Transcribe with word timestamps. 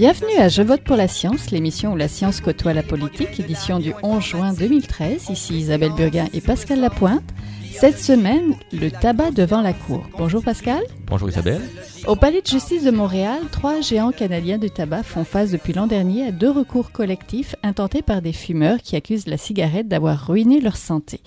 Bienvenue 0.00 0.38
à 0.38 0.48
Je 0.48 0.62
vote 0.62 0.80
pour 0.80 0.96
la 0.96 1.08
science, 1.08 1.50
l'émission 1.50 1.92
où 1.92 1.96
la 1.96 2.08
science 2.08 2.40
côtoie 2.40 2.72
la 2.72 2.82
politique, 2.82 3.38
édition 3.38 3.78
du 3.78 3.92
11 4.02 4.24
juin 4.24 4.52
2013. 4.54 5.28
Ici 5.28 5.58
Isabelle 5.58 5.92
Burguin 5.92 6.26
et 6.32 6.40
Pascal 6.40 6.80
Lapointe. 6.80 7.34
Cette 7.70 7.98
semaine, 7.98 8.54
le 8.72 8.90
tabac 8.90 9.32
devant 9.32 9.60
la 9.60 9.74
cour. 9.74 10.06
Bonjour 10.16 10.42
Pascal. 10.42 10.80
Bonjour 11.06 11.28
Isabelle. 11.28 11.60
Au 12.06 12.16
Palais 12.16 12.40
de 12.40 12.46
justice 12.46 12.82
de 12.82 12.90
Montréal, 12.90 13.40
trois 13.52 13.82
géants 13.82 14.10
canadiens 14.10 14.56
du 14.56 14.70
tabac 14.70 15.02
font 15.02 15.24
face 15.24 15.50
depuis 15.50 15.74
l'an 15.74 15.86
dernier 15.86 16.28
à 16.28 16.32
deux 16.32 16.50
recours 16.50 16.92
collectifs 16.92 17.54
intentés 17.62 18.00
par 18.00 18.22
des 18.22 18.32
fumeurs 18.32 18.78
qui 18.78 18.96
accusent 18.96 19.26
la 19.26 19.36
cigarette 19.36 19.86
d'avoir 19.86 20.28
ruiné 20.28 20.62
leur 20.62 20.78
santé. 20.78 21.20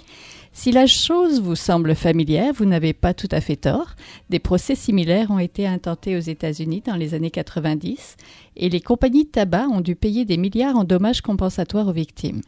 Si 0.56 0.72
la 0.72 0.86
chose 0.86 1.42
vous 1.42 1.56
semble 1.56 1.96
familière, 1.96 2.54
vous 2.54 2.66
n'avez 2.66 2.94
pas 2.94 3.16
tout 3.16 3.28
à 3.32 3.42
fait 3.42 3.56
tort. 3.56 3.96
Des 4.30 4.38
procès 4.38 4.76
similaires 4.76 5.32
ont 5.32 5.40
été 5.40 5.66
intentés 5.66 6.16
aux 6.16 6.22
États-Unis 6.22 6.84
dans 6.86 6.96
les 6.96 7.16
années 7.16 7.32
90 7.32 8.18
et 8.56 8.70
les 8.70 8.80
compagnies 8.80 9.26
de 9.26 9.30
tabac 9.30 9.68
ont 9.68 9.82
dû 9.82 9.96
payer 9.96 10.26
des 10.26 10.38
milliards 10.38 10.78
en 10.78 10.84
dommages 10.84 11.22
compensatoires 11.22 11.88
aux 11.88 11.94
victimes. 11.94 12.42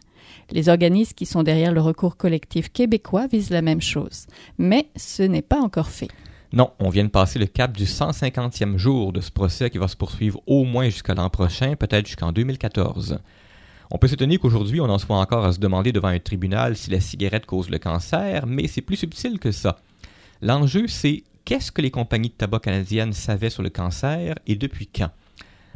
Les 0.51 0.69
organismes 0.69 1.15
qui 1.15 1.25
sont 1.25 1.41
derrière 1.41 1.73
le 1.73 1.81
recours 1.81 2.15
collectif 2.15 2.71
québécois 2.71 3.25
visent 3.25 3.49
la 3.49 3.63
même 3.63 3.81
chose. 3.81 4.27
Mais 4.59 4.87
ce 4.95 5.23
n'est 5.23 5.41
pas 5.41 5.59
encore 5.59 5.89
fait. 5.89 6.09
Non, 6.53 6.71
on 6.79 6.89
vient 6.89 7.05
de 7.05 7.09
passer 7.09 7.39
le 7.39 7.47
cap 7.47 7.75
du 7.75 7.85
150e 7.85 8.77
jour 8.77 9.13
de 9.13 9.19
ce 9.19 9.31
procès 9.31 9.71
qui 9.71 9.79
va 9.79 9.87
se 9.87 9.97
poursuivre 9.97 10.41
au 10.45 10.63
moins 10.63 10.85
jusqu'à 10.85 11.15
l'an 11.15 11.31
prochain, 11.31 11.75
peut-être 11.75 12.05
jusqu'en 12.05 12.31
2014. 12.31 13.19
On 13.91 13.97
peut 13.97 14.07
s'étonner 14.07 14.37
qu'aujourd'hui, 14.37 14.81
on 14.81 14.89
en 14.89 14.97
soit 14.97 15.17
encore 15.17 15.45
à 15.45 15.53
se 15.53 15.59
demander 15.59 15.91
devant 15.91 16.07
un 16.07 16.19
tribunal 16.19 16.75
si 16.75 16.89
la 16.89 16.99
cigarette 16.99 17.45
cause 17.45 17.69
le 17.69 17.77
cancer, 17.77 18.47
mais 18.47 18.67
c'est 18.67 18.81
plus 18.81 18.95
subtil 18.95 19.39
que 19.39 19.51
ça. 19.51 19.77
L'enjeu, 20.41 20.87
c'est 20.87 21.23
qu'est-ce 21.45 21.71
que 21.71 21.81
les 21.81 21.91
compagnies 21.91 22.29
de 22.29 22.33
tabac 22.33 22.59
canadiennes 22.59 23.13
savaient 23.13 23.49
sur 23.49 23.63
le 23.63 23.69
cancer 23.69 24.35
et 24.47 24.55
depuis 24.55 24.87
quand? 24.87 25.11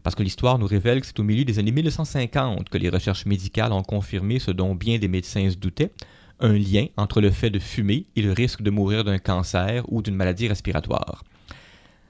Parce 0.04 0.16
que 0.16 0.24
l'histoire 0.24 0.58
nous 0.58 0.66
révèle 0.66 1.02
que 1.02 1.08
c'est 1.08 1.20
au 1.20 1.24
milieu 1.24 1.46
des 1.46 1.60
années 1.60 1.72
1950 1.72 2.70
que 2.70 2.78
les 2.78 2.90
recherches 2.90 3.26
médicales 3.26 3.74
ont 3.74 3.84
confirmé 3.84 4.40
ce 4.40 4.52
dont 4.52 4.74
bien 4.74 4.98
des 4.98 5.08
médecins 5.08 5.50
se 5.50 5.56
doutaient, 5.56 5.92
un 6.40 6.54
lien 6.54 6.88
entre 6.98 7.22
le 7.22 7.32
fait 7.32 7.50
de 7.50 7.60
fumer 7.60 8.06
et 8.16 8.22
le 8.22 8.32
risque 8.32 8.62
de 8.62 8.70
mourir 8.70 9.04
d'un 9.04 9.20
cancer 9.20 9.84
ou 9.88 10.02
d'une 10.02 10.16
maladie 10.16 10.48
respiratoire. 10.48 11.24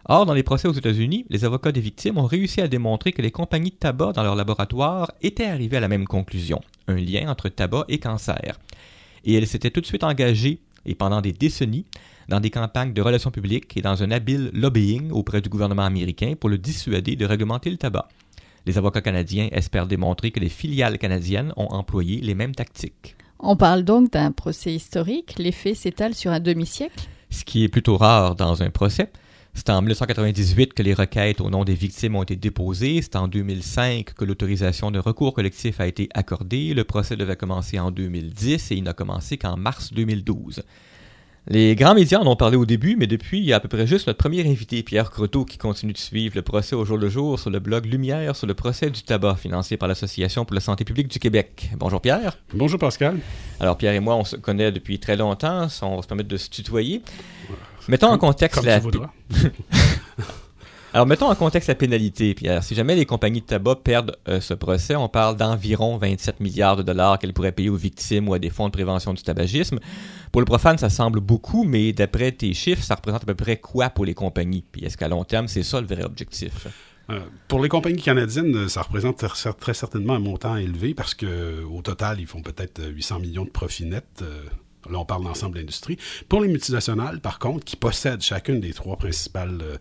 Or, 0.06 0.26
dans 0.26 0.34
les 0.34 0.44
procès 0.44 0.68
aux 0.68 0.74
États-Unis, 0.74 1.26
les 1.30 1.46
avocats 1.46 1.72
des 1.72 1.82
victimes 1.82 2.18
ont 2.18 2.26
réussi 2.26 2.62
à 2.62 2.68
démontrer 2.68 3.12
que 3.12 3.22
les 3.22 3.32
compagnies 3.32 3.72
de 3.72 3.76
tabac 3.76 4.14
dans 4.14 4.24
leur 4.24 4.36
laboratoire 4.36 5.12
étaient 5.22 5.46
arrivées 5.46 5.78
à 5.78 5.82
la 5.82 5.88
même 5.88 6.06
conclusion, 6.06 6.62
un 6.88 6.96
lien 6.96 7.30
entre 7.30 7.50
tabac 7.50 7.86
et 7.90 8.00
cancer. 8.00 8.60
Et 9.26 9.36
elles 9.36 9.48
s'étaient 9.48 9.72
tout 9.72 9.82
de 9.82 9.86
suite 9.86 10.04
engagées, 10.04 10.62
et 10.86 10.96
pendant 10.96 11.22
des 11.22 11.34
décennies, 11.34 11.86
dans 12.30 12.40
des 12.40 12.50
campagnes 12.50 12.94
de 12.94 13.02
relations 13.02 13.32
publiques 13.32 13.76
et 13.76 13.82
dans 13.82 14.02
un 14.02 14.12
habile 14.12 14.52
lobbying 14.54 15.12
auprès 15.12 15.42
du 15.42 15.50
gouvernement 15.50 15.84
américain 15.84 16.34
pour 16.40 16.50
le 16.50 16.58
dissuader 16.58 17.16
de 17.16 17.26
réglementer 17.26 17.70
le 17.70 17.78
tabac. 17.78 18.08
Les 18.66 18.78
avocats 18.78 19.02
canadiens 19.02 19.50
espèrent 19.52 19.88
démontrer 19.88 20.32
que 20.32 20.40
les 20.40 20.50
filiales 20.50 20.98
canadiennes 20.98 21.54
ont 21.58 21.68
employé 21.68 22.22
les 22.22 22.36
mêmes 22.36 22.56
tactiques. 22.56 23.16
On 23.40 23.56
parle 23.56 23.84
donc 23.84 24.12
d'un 24.12 24.32
procès 24.32 24.74
historique. 24.74 25.36
Les 25.40 25.52
faits 25.52 25.76
s'étalent 25.76 26.14
sur 26.14 26.32
un 26.32 26.40
demi-siècle. 26.40 27.08
Ce 27.30 27.44
qui 27.44 27.64
est 27.64 27.70
plutôt 27.70 27.98
rare 27.98 28.36
dans 28.36 28.62
un 28.62 28.70
procès. 28.70 29.10
C'est 29.60 29.72
en 29.72 29.82
1998 29.82 30.74
que 30.74 30.82
les 30.84 30.94
requêtes 30.94 31.42
au 31.42 31.50
nom 31.50 31.66
des 31.66 31.74
victimes 31.74 32.16
ont 32.16 32.24
été 32.24 32.38
déposées. 32.38 33.02
C'est 33.02 33.18
en 33.18 33.28
2005 33.28 34.14
que 34.14 34.24
l'autorisation 34.24 34.90
de 34.90 35.00
recours 35.00 35.34
collectif 35.34 35.82
a 35.82 35.86
été 35.86 36.08
accordée. 36.14 36.74
Le 36.74 36.86
procès 36.86 37.18
devait 37.18 37.36
commencer 37.36 37.78
en 37.78 37.92
2010 37.92 38.72
et 38.72 38.76
il 38.76 38.84
n'a 38.84 38.94
commencé 38.94 39.38
qu'en 39.38 39.58
mars 39.58 39.92
2012. 39.92 40.64
Les 41.50 41.76
grands 41.76 41.94
médias 41.94 42.20
en 42.20 42.28
ont 42.28 42.38
parlé 42.38 42.56
au 42.56 42.66
début, 42.66 42.96
mais 42.96 43.06
depuis, 43.06 43.40
il 43.40 43.44
y 43.44 43.52
a 43.52 43.58
à 43.58 43.60
peu 43.60 43.68
près 43.68 43.86
juste 43.86 44.08
notre 44.08 44.20
premier 44.20 44.50
invité, 44.50 44.82
Pierre 44.82 45.12
Croteau, 45.12 45.44
qui 45.44 45.58
continue 45.58 45.92
de 45.92 45.98
suivre 45.98 46.36
le 46.38 46.42
procès 46.42 46.78
au 46.78 46.86
jour 46.86 46.98
le 46.98 47.10
jour 47.10 47.38
sur 47.38 47.50
le 47.50 47.60
blog 47.60 47.86
Lumière 47.86 48.38
sur 48.38 48.48
le 48.48 48.54
procès 48.54 48.90
du 48.90 49.02
tabac, 49.02 49.36
financé 49.36 49.76
par 49.76 49.90
l'Association 49.90 50.46
pour 50.46 50.56
la 50.56 50.62
santé 50.62 50.86
publique 50.86 51.10
du 51.10 51.20
Québec. 51.20 51.70
Bonjour 51.76 52.00
Pierre. 52.00 52.38
Bonjour 52.54 52.80
Pascal. 52.80 53.20
Alors 53.60 53.78
Pierre 53.78 53.94
et 53.94 54.00
moi, 54.00 54.16
on 54.16 54.24
se 54.24 54.38
connaît 54.38 54.72
depuis 54.72 55.00
très 55.00 55.18
longtemps, 55.18 55.68
on 55.82 55.98
va 55.98 56.02
se 56.02 56.08
permettre 56.08 56.30
de 56.30 56.38
se 56.38 56.50
tutoyer. 56.50 57.02
Mettons 57.88 58.10
en 58.10 58.18
contexte 58.18 58.64
la... 58.64 58.80
Alors, 60.92 61.06
mettons 61.06 61.30
en 61.30 61.36
contexte 61.36 61.70
la 61.70 61.76
pénalité, 61.76 62.34
Pierre. 62.34 62.64
Si 62.64 62.74
jamais 62.74 62.96
les 62.96 63.06
compagnies 63.06 63.42
de 63.42 63.46
tabac 63.46 63.76
perdent 63.84 64.18
euh, 64.28 64.42
ce 64.42 64.56
procès, 64.56 64.96
on 64.96 65.08
parle 65.08 65.38
d'environ 65.38 65.98
27 65.98 66.40
milliards 66.40 66.78
de 66.78 66.82
dollars 66.82 67.20
qu'elles 67.20 67.34
pourraient 67.34 67.52
payer 67.52 67.70
aux 67.70 67.76
victimes 67.76 68.28
ou 68.28 68.34
à 68.34 68.40
des 68.40 68.50
fonds 68.50 68.66
de 68.66 68.72
prévention 68.72 69.14
du 69.14 69.22
tabagisme. 69.22 69.80
Pour 70.32 70.42
le 70.42 70.46
profane, 70.46 70.80
ça 70.80 70.90
semble 70.90 71.20
beaucoup, 71.20 71.64
mais 71.64 71.94
d'après 71.94 72.32
tes 72.32 72.56
chiffres, 72.56 72.82
ça 72.82 72.96
représente 72.96 73.22
à 73.22 73.26
peu 73.28 73.36
près 73.36 73.58
quoi 73.58 73.92
pour 73.92 74.04
les 74.04 74.16
compagnies? 74.16 74.64
Puis 74.72 74.84
est-ce 74.84 74.98
qu'à 74.98 75.08
long 75.08 75.24
terme, 75.24 75.48
c'est 75.48 75.62
ça 75.62 75.80
le 75.80 75.86
vrai 75.86 76.04
objectif? 76.04 76.68
Euh, 77.12 77.20
pour 77.48 77.62
les 77.62 77.70
compagnies 77.70 78.02
canadiennes, 78.02 78.68
ça 78.68 78.82
représente 78.82 79.24
très 79.60 79.74
certainement 79.76 80.14
un 80.14 80.20
montant 80.20 80.56
élevé 80.56 80.96
parce 80.96 81.14
que 81.14 81.64
au 81.66 81.84
total, 81.84 82.20
ils 82.20 82.28
font 82.28 82.42
peut-être 82.42 82.84
800 82.84 83.20
millions 83.20 83.46
de 83.46 83.50
profits 83.50 83.86
nets. 83.86 84.24
Euh, 84.24 84.42
Là, 84.92 85.00
on 85.00 85.06
parle 85.06 85.24
d'ensemble 85.24 85.56
de 85.56 85.60
l'industrie. 85.60 85.98
Pour 86.28 86.42
les 86.42 86.48
multinationales, 86.48 87.20
par 87.20 87.40
contre, 87.40 87.66
qui 87.66 87.76
possèdent 87.76 88.22
chacune 88.22 88.60
des 88.60 88.74
trois 88.74 88.98
principales 88.98 89.60
euh, 89.62 89.78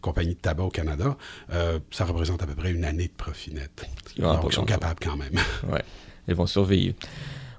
compagnies 0.00 0.34
de 0.34 0.40
tabac 0.40 0.64
au 0.64 0.70
Canada, 0.70 1.16
euh, 1.52 1.78
ça 1.90 2.04
représente 2.04 2.42
à 2.42 2.46
peu 2.46 2.54
près 2.54 2.72
une 2.72 2.84
année 2.84 3.08
de 3.08 3.12
profit 3.12 3.52
net. 3.52 3.88
Donc, 4.18 4.44
ils 4.48 4.52
sont 4.52 4.64
capables 4.64 5.00
quand 5.02 5.16
même. 5.16 5.34
Oui, 5.70 5.80
ils 6.28 6.34
vont 6.34 6.46
survivre. 6.46 6.94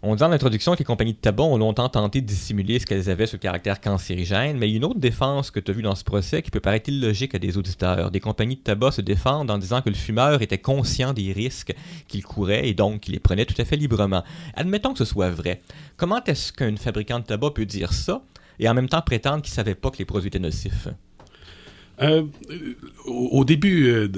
On 0.07 0.13
dit 0.13 0.21
en 0.21 0.31
introduction 0.31 0.73
que 0.73 0.77
les 0.77 0.85
compagnies 0.85 1.13
de 1.13 1.17
tabac 1.17 1.41
ont 1.41 1.57
longtemps 1.57 1.89
tenté 1.89 2.21
de 2.21 2.27
dissimuler 2.27 2.77
ce 2.77 2.85
qu'elles 2.85 3.09
avaient 3.09 3.25
sur 3.25 3.37
le 3.37 3.41
caractère 3.41 3.81
cancérigène, 3.81 4.55
mais 4.55 4.67
il 4.67 4.73
y 4.73 4.73
a 4.75 4.77
une 4.77 4.85
autre 4.85 4.99
défense 4.99 5.49
que 5.49 5.59
tu 5.59 5.71
as 5.71 5.73
vue 5.73 5.81
dans 5.81 5.95
ce 5.95 6.03
procès 6.03 6.43
qui 6.43 6.51
peut 6.51 6.59
paraître 6.59 6.89
illogique 6.89 7.33
à 7.33 7.39
des 7.39 7.57
auditeurs. 7.57 8.11
Des 8.11 8.19
compagnies 8.19 8.55
de 8.55 8.61
tabac 8.61 8.91
se 8.91 9.01
défendent 9.01 9.49
en 9.49 9.57
disant 9.57 9.81
que 9.81 9.89
le 9.89 9.95
fumeur 9.95 10.43
était 10.43 10.59
conscient 10.59 11.11
des 11.11 11.33
risques 11.33 11.73
qu'il 12.07 12.23
courait 12.23 12.69
et 12.69 12.75
donc 12.75 12.99
qu'il 12.99 13.15
les 13.15 13.19
prenait 13.19 13.45
tout 13.45 13.59
à 13.59 13.65
fait 13.65 13.77
librement. 13.77 14.23
Admettons 14.53 14.93
que 14.93 14.99
ce 14.99 15.05
soit 15.05 15.31
vrai. 15.31 15.63
Comment 15.97 16.23
est-ce 16.25 16.53
qu'un 16.53 16.75
fabricant 16.75 17.17
de 17.17 17.25
tabac 17.25 17.49
peut 17.55 17.65
dire 17.65 17.91
ça 17.91 18.21
et 18.59 18.69
en 18.69 18.75
même 18.75 18.87
temps 18.87 19.01
prétendre 19.01 19.41
qu'il 19.41 19.53
ne 19.53 19.55
savait 19.55 19.73
pas 19.73 19.89
que 19.89 19.97
les 19.97 20.05
produits 20.05 20.27
étaient 20.27 20.37
nocifs? 20.37 20.87
Euh, 22.01 22.23
au, 23.05 23.45
début, 23.45 23.87
euh, 23.87 24.09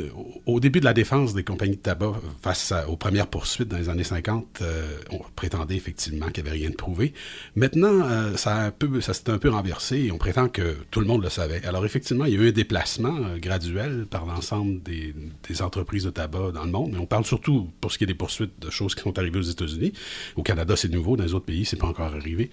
au 0.46 0.60
début 0.60 0.80
de 0.80 0.86
la 0.86 0.94
défense 0.94 1.34
des 1.34 1.44
compagnies 1.44 1.76
de 1.76 1.82
tabac 1.82 2.14
face 2.42 2.74
aux 2.88 2.98
premières 2.98 3.28
poursuites 3.28 3.68
dans 3.68 3.78
les 3.78 3.90
années 3.90 4.04
50, 4.04 4.60
euh, 4.62 4.98
on 5.12 5.20
prétendait 5.36 5.76
effectivement 5.76 6.28
qu'il 6.30 6.44
n'y 6.44 6.50
avait 6.50 6.60
rien 6.60 6.70
de 6.70 6.76
prouvé. 6.76 7.14
Maintenant, 7.56 8.36
ça, 8.36 8.72
s'est 9.02 9.30
un 9.30 9.38
peu 9.38 9.50
renversé 9.50 9.98
et 9.98 10.12
on 10.12 10.18
prétend 10.18 10.48
que 10.48 10.78
tout 10.90 11.00
le 11.00 11.06
monde 11.06 11.24
le 11.24 11.30
savait. 11.30 11.64
Alors 11.66 11.86
effectivement, 11.86 12.26
il 12.26 12.34
y 12.34 12.38
a 12.38 12.42
eu 12.42 12.50
un 12.50 12.52
déplacement 12.52 13.38
graduel 13.38 14.08
par 14.10 14.26
l'ensemble 14.26 14.82
des, 14.82 15.14
des, 15.48 15.62
entreprises 15.62 16.06
de 16.06 16.10
tabac 16.10 16.52
dans 16.54 16.64
le 16.64 16.72
monde, 16.72 16.92
mais 16.94 17.00
on 17.00 17.06
parle 17.06 17.26
surtout 17.26 17.70
pour 17.82 17.92
ce 17.92 17.98
qui 17.98 18.06
est 18.06 18.08
des 18.08 18.16
poursuites 18.16 18.60
de 18.60 18.70
choses 18.70 18.96
qui 18.96 19.02
sont 19.02 19.18
arrivées 19.18 19.40
aux 19.40 19.44
États-Unis. 19.44 19.94
Au 20.36 20.44
Canada, 20.44 20.76
c'est 20.76 20.90
nouveau, 20.90 21.18
dans 21.18 21.24
les 21.24 21.34
autres 21.34 21.46
pays, 21.46 21.66
c'est 21.66 21.78
pas 21.78 21.88
encore 21.88 22.14
arrivé. 22.16 22.50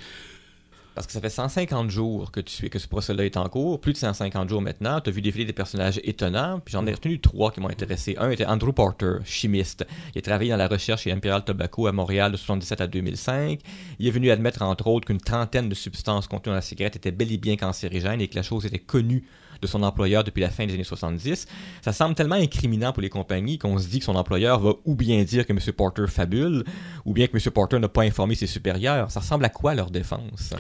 Parce 0.95 1.09
que 1.09 1.13
ça 1.13 1.21
fait 1.21 1.31
150 1.31 1.91
jours 1.91 2.31
que, 2.31 2.41
tu, 2.41 2.69
que 2.71 2.79
ce 2.79 2.87
procès-là 2.87 3.25
est 3.25 3.37
en 3.37 3.49
cours, 3.49 3.81
plus 3.81 3.93
de 3.93 3.99
150 3.99 4.49
jours 4.49 4.63
maintenant. 4.63 5.01
Tu 5.01 5.11
as 5.11 5.13
vu 5.13 5.23
défiler 5.23 5.45
des 5.45 5.53
personnages 5.53 6.01
étonnants, 6.05 6.61
puis 6.61 6.73
j'en 6.73 6.87
ai 6.87 6.93
retenu 6.93 7.21
trois 7.21 7.51
qui 7.51 7.61
m'ont 7.61 7.69
intéressé. 7.69 8.15
Un 8.19 8.31
était 8.31 8.47
Andrew 8.47 8.73
Porter, 8.73 9.17
chimiste. 9.25 9.85
Il 10.15 10.19
a 10.19 10.23
travaillé 10.23 10.51
dans 10.51 10.57
la 10.57 10.69
recherche 10.69 11.03
chez 11.03 11.13
Imperial 11.13 11.45
Tobacco 11.45 11.89
à 11.89 11.93
Montréal 11.93 12.31
de 12.31 12.37
77 12.37 12.81
à 12.81 12.87
2005. 12.87 13.61
Il 13.99 14.07
est 14.07 14.11
venu 14.13 14.31
admettre, 14.31 14.63
entre 14.63 14.87
autres, 14.87 15.07
qu'une 15.07 15.21
trentaine 15.21 15.69
de 15.69 15.75
substances 15.75 16.29
contenues 16.29 16.53
dans 16.53 16.57
la 16.57 16.63
cigarette 16.63 16.95
étaient 16.95 17.11
bel 17.11 17.33
et 17.33 17.39
bien 17.39 17.57
cancérigènes 17.57 18.21
et 18.21 18.29
que 18.29 18.37
la 18.37 18.43
chose 18.43 18.65
était 18.65 18.79
connue 18.79 19.25
de 19.61 19.67
son 19.67 19.83
employeur 19.83 20.23
depuis 20.23 20.41
la 20.41 20.51
fin 20.51 20.67
des 20.67 20.75
années 20.75 20.85
70. 20.85 21.47
Ça 21.83 21.93
semble 21.93 22.15
tellement 22.15 22.35
incriminant 22.37 22.93
pour 22.93 23.03
les 23.03 23.09
compagnies 23.09 23.59
qu'on 23.59 23.79
se 23.79 23.89
dit 23.89 23.99
que 23.99 24.05
son 24.05 24.15
employeur 24.15 24.61
va 24.61 24.75
ou 24.85 24.95
bien 24.95 25.23
dire 25.25 25.47
que 25.47 25.53
M. 25.53 25.59
Porter 25.77 26.07
fabule, 26.07 26.65
ou 27.05 27.13
bien 27.13 27.27
que 27.27 27.37
M. 27.37 27.53
Porter 27.53 27.79
n'a 27.79 27.89
pas 27.89 28.03
informé 28.03 28.35
ses 28.35 28.47
supérieurs. 28.47 29.11
Ça 29.11 29.21
ressemble 29.21 29.45
à 29.45 29.49
quoi 29.49 29.75
leur 29.75 29.91
défense? 29.91 30.55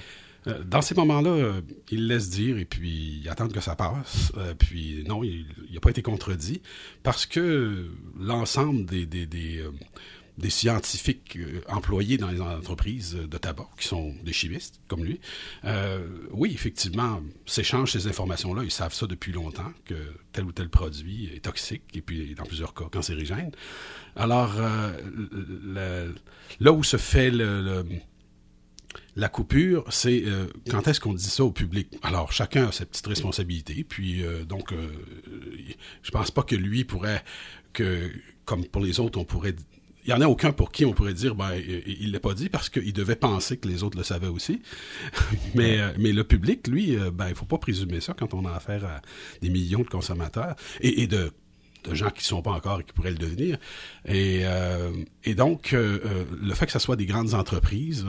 Euh, 0.47 0.63
dans 0.65 0.83
ces 0.83 0.95
moments-là, 0.95 1.31
euh, 1.31 1.61
il 1.91 2.07
laisse 2.07 2.31
dire 2.31 2.59
et 2.59 2.65
puis 2.65 3.21
il 3.23 3.29
attend 3.29 3.49
que 3.49 3.61
ça 3.61 3.77
passe. 3.77 4.33
Euh, 4.37 4.55
puis 4.55 5.05
non, 5.07 5.25
il 5.25 5.47
n'a 5.73 5.81
pas 5.81 5.91
été 5.91 6.03
contredit 6.03 6.63
parce 7.03 7.27
que 7.27 7.89
l'ensemble 8.19 8.85
des, 8.85 10.49
scientifiques 10.49 11.39
employés 11.69 12.19
dans 12.19 12.29
les 12.29 12.41
entreprises 12.41 13.15
de 13.15 13.39
tabac, 13.39 13.69
qui 13.79 13.87
sont 13.87 14.15
des 14.25 14.33
chimistes 14.33 14.81
comme 14.89 15.05
lui, 15.05 15.21
oui, 16.33 16.53
effectivement, 16.53 17.23
s'échangent 17.47 17.93
ces 17.93 18.07
informations-là. 18.07 18.65
Ils 18.65 18.71
savent 18.71 18.95
ça 18.95 19.07
depuis 19.07 19.33
longtemps, 19.33 19.73
que 19.85 19.95
tel 20.33 20.45
ou 20.45 20.53
tel 20.53 20.69
produit 20.69 21.31
est 21.35 21.45
toxique 21.45 21.83
et 21.95 22.03
puis 22.03 22.35
dans 22.35 22.45
plusieurs 22.45 22.75
cas 22.75 22.85
cancérigène. 22.91 23.53
Alors, 24.17 24.57
là 26.61 26.73
où 26.73 26.83
se 26.83 26.97
fait 26.97 27.31
le 27.31 27.85
la 29.17 29.29
coupure, 29.29 29.85
c'est 29.91 30.25
euh, 30.27 30.47
quand 30.71 30.89
est-ce 30.89 31.01
qu'on 31.01 31.15
dit 31.15 31.23
ça 31.23 31.45
au 31.45 31.53
public? 31.53 31.89
Alors, 32.03 32.33
chacun 32.33 32.69
a 32.69 32.73
sa 32.73 32.85
petite 32.87 33.07
responsabilité. 33.07 33.85
Puis, 33.85 34.25
euh, 34.25 34.45
donc, 34.45 34.73
euh, 34.73 34.89
je 36.03 36.11
pense 36.11 36.31
pas 36.31 36.43
que 36.43 36.57
lui 36.57 36.85
pourrait, 36.85 37.23
que 37.73 38.11
comme 38.45 38.65
pour 38.65 38.83
les 38.83 39.01
autres, 39.01 39.19
on 39.19 39.25
pourrait... 39.25 39.55
Il 40.07 40.09
n'y 40.09 40.13
en 40.13 40.21
a 40.21 40.27
aucun 40.27 40.53
pour 40.53 40.71
qui 40.71 40.85
on 40.85 40.93
pourrait 40.93 41.15
dire, 41.15 41.35
ben, 41.35 41.53
il 41.87 42.13
l'a 42.13 42.21
pas 42.21 42.35
dit 42.35 42.51
parce 42.51 42.69
qu'il 42.69 42.93
devait 42.93 43.17
penser 43.17 43.57
que 43.57 43.67
les 43.67 43.83
autres 43.83 43.97
le 43.97 44.05
savaient 44.05 44.27
aussi. 44.27 44.61
mais, 45.55 45.79
mais 45.99 46.13
le 46.13 46.25
public, 46.25 46.67
lui, 46.67 46.95
ben, 47.11 47.31
il 47.31 47.35
faut 47.35 47.47
pas 47.47 47.57
présumer 47.57 48.01
ça 48.01 48.13
quand 48.13 48.35
on 48.35 48.45
a 48.45 48.53
affaire 48.53 48.85
à 48.85 49.01
des 49.41 49.49
millions 49.49 49.81
de 49.81 49.89
consommateurs 49.89 50.57
et 50.83 51.07
de 51.07 51.33
de 51.85 51.95
gens 51.95 52.11
qui 52.11 52.21
ne 52.21 52.25
sont 52.25 52.43
pas 52.43 52.53
encore 52.53 52.81
et 52.81 52.85
qui 52.85 52.93
pourraient 52.93 53.11
le 53.11 53.19
devenir. 53.19 53.59
Et, 54.07 54.41
euh, 54.45 54.93
et 55.25 55.35
donc, 55.35 55.73
euh, 55.73 56.01
euh, 56.05 56.25
le 56.41 56.55
fait 56.55 56.67
que 56.67 56.73
ce 56.73 56.79
soit 56.79 56.97
des 56.97 57.07
grandes 57.07 57.35
entreprises 57.35 58.07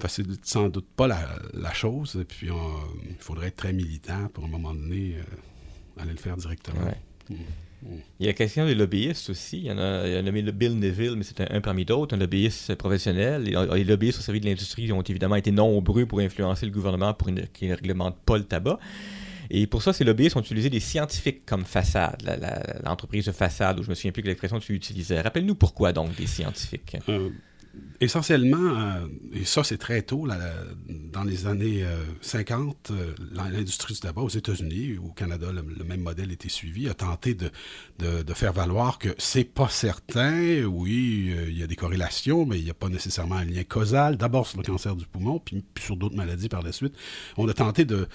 facilite 0.00 0.44
sans 0.44 0.68
doute 0.68 0.86
pas 0.96 1.06
la, 1.06 1.20
la 1.54 1.72
chose. 1.72 2.18
Et 2.20 2.24
puis, 2.24 2.48
il 2.48 3.16
faudrait 3.18 3.48
être 3.48 3.56
très 3.56 3.72
militant 3.72 4.28
pour, 4.32 4.44
à 4.44 4.46
un 4.46 4.50
moment 4.50 4.74
donné, 4.74 5.16
aller 5.98 6.12
le 6.12 6.18
faire 6.18 6.36
directement. 6.36 6.92
Mm. 7.30 7.34
Il 8.18 8.24
y 8.24 8.24
a 8.24 8.30
la 8.30 8.34
question 8.34 8.66
des 8.66 8.74
lobbyistes 8.74 9.30
aussi. 9.30 9.58
Il 9.58 9.66
y 9.66 9.70
en 9.70 9.78
a, 9.78 10.06
il 10.06 10.12
y 10.12 10.16
a 10.16 10.22
nommé 10.22 10.42
le 10.42 10.50
Bill 10.50 10.76
Neville, 10.78 11.14
mais 11.16 11.22
c'est 11.22 11.40
un, 11.40 11.60
parmi 11.60 11.84
d'autres, 11.84 12.16
un 12.16 12.18
lobbyiste 12.18 12.74
professionnel. 12.74 13.44
Les, 13.44 13.84
lobbyistes 13.84 14.18
au 14.18 14.22
service 14.22 14.42
de 14.42 14.48
l'industrie 14.48 14.90
ont 14.92 15.02
évidemment 15.02 15.36
été 15.36 15.52
nombreux 15.52 16.04
pour 16.04 16.18
influencer 16.18 16.66
le 16.66 16.72
gouvernement 16.72 17.14
pour 17.14 17.28
qu'il 17.52 17.68
ne 17.68 17.74
réglemente 17.74 18.16
pas 18.24 18.36
le 18.36 18.44
tabac. 18.44 18.80
Et 19.50 19.66
pour 19.66 19.82
ça, 19.82 19.92
ces 19.92 20.04
lobbyistes 20.04 20.36
ont 20.36 20.40
utilisé 20.40 20.70
des 20.70 20.80
scientifiques 20.80 21.46
comme 21.46 21.64
façade, 21.64 22.22
l'entreprise 22.84 23.26
de 23.26 23.32
façade, 23.32 23.80
où 23.80 23.82
je 23.82 23.90
me 23.90 23.94
souviens 23.94 24.12
plus 24.12 24.22
que 24.22 24.28
l'expression 24.28 24.58
que 24.58 24.64
tu 24.64 24.74
utilisais. 24.74 25.20
Rappelle-nous 25.20 25.54
pourquoi 25.54 25.92
donc 25.92 26.14
des 26.16 26.26
scientifiques. 26.26 26.96
Euh, 27.08 27.30
essentiellement, 28.00 28.56
euh, 28.58 29.06
et 29.32 29.44
ça 29.44 29.64
c'est 29.64 29.78
très 29.78 30.02
tôt, 30.02 30.26
dans 31.12 31.24
les 31.24 31.46
années 31.46 31.84
50, 32.20 32.90
euh, 32.90 33.14
l'industrie 33.32 33.94
du 33.94 34.00
tabac 34.00 34.22
aux 34.22 34.28
États-Unis, 34.28 34.98
au 34.98 35.12
Canada, 35.12 35.46
le, 35.52 35.84
même 35.84 36.02
modèle 36.02 36.30
était 36.30 36.48
suivi, 36.48 36.88
a 36.88 36.94
tenté 36.94 37.34
de, 37.34 37.50
faire 38.34 38.52
valoir 38.52 38.98
que 38.98 39.14
c'est 39.18 39.44
pas 39.44 39.68
certain, 39.68 40.64
oui, 40.64 41.32
il 41.48 41.58
y 41.58 41.62
a 41.62 41.66
des 41.66 41.76
corrélations, 41.76 42.44
mais 42.44 42.58
il 42.58 42.64
n'y 42.64 42.70
a 42.70 42.74
pas 42.74 42.88
nécessairement 42.88 43.36
un 43.36 43.44
lien 43.44 43.64
causal, 43.64 44.16
d'abord 44.16 44.46
sur 44.46 44.58
le 44.58 44.64
cancer 44.64 44.94
du 44.94 45.06
poumon, 45.06 45.38
puis, 45.38 45.64
sur 45.80 45.96
d'autres 45.96 46.16
maladies 46.16 46.48
par 46.48 46.62
la 46.62 46.72
suite. 46.72 46.94
On 47.36 47.48
a 47.48 47.54
tenté 47.54 47.84
de 47.84 48.08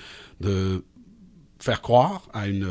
faire 1.60 1.82
croire 1.82 2.24
à 2.34 2.48
une 2.48 2.68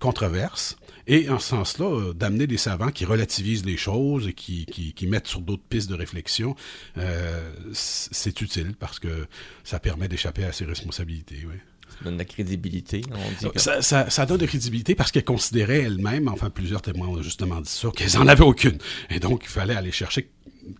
controverse 0.00 0.76
et 1.06 1.28
en 1.28 1.38
ce 1.38 1.48
sens-là, 1.48 1.86
euh, 1.86 2.14
d'amener 2.14 2.46
des 2.46 2.56
savants 2.56 2.90
qui 2.90 3.04
relativisent 3.04 3.66
les 3.66 3.76
choses 3.76 4.28
et 4.28 4.32
qui, 4.32 4.64
qui, 4.66 5.06
mettent 5.06 5.26
sur 5.26 5.40
d'autres 5.40 5.62
pistes 5.68 5.90
de 5.90 5.94
réflexion, 5.94 6.56
euh, 6.96 7.52
c'est 7.72 8.40
utile 8.40 8.74
parce 8.78 8.98
que 8.98 9.26
ça 9.64 9.78
permet 9.78 10.08
d'échapper 10.08 10.44
à 10.44 10.52
ses 10.52 10.64
responsabilités. 10.64 11.44
Oui. 11.46 11.56
Ça 11.98 12.04
donne 12.04 12.14
de 12.14 12.18
la 12.18 12.24
crédibilité. 12.24 13.02
On 13.12 13.50
dit 13.50 13.60
ça, 13.60 13.82
ça, 13.82 14.10
ça, 14.10 14.26
donne 14.26 14.38
de 14.38 14.42
la 14.42 14.48
crédibilité 14.48 14.94
parce 14.94 15.12
qu'elle 15.12 15.24
considérait 15.24 15.82
elle-même, 15.82 16.28
enfin 16.28 16.50
plusieurs 16.50 16.82
témoins 16.82 17.06
ont 17.06 17.22
justement 17.22 17.60
dit 17.60 17.70
ça, 17.70 17.88
qu'elles 17.94 18.14
n'en 18.14 18.26
avaient 18.26 18.42
aucune. 18.42 18.78
Et 19.10 19.20
donc, 19.20 19.42
il 19.44 19.50
fallait 19.50 19.76
aller 19.76 19.92
chercher 19.92 20.30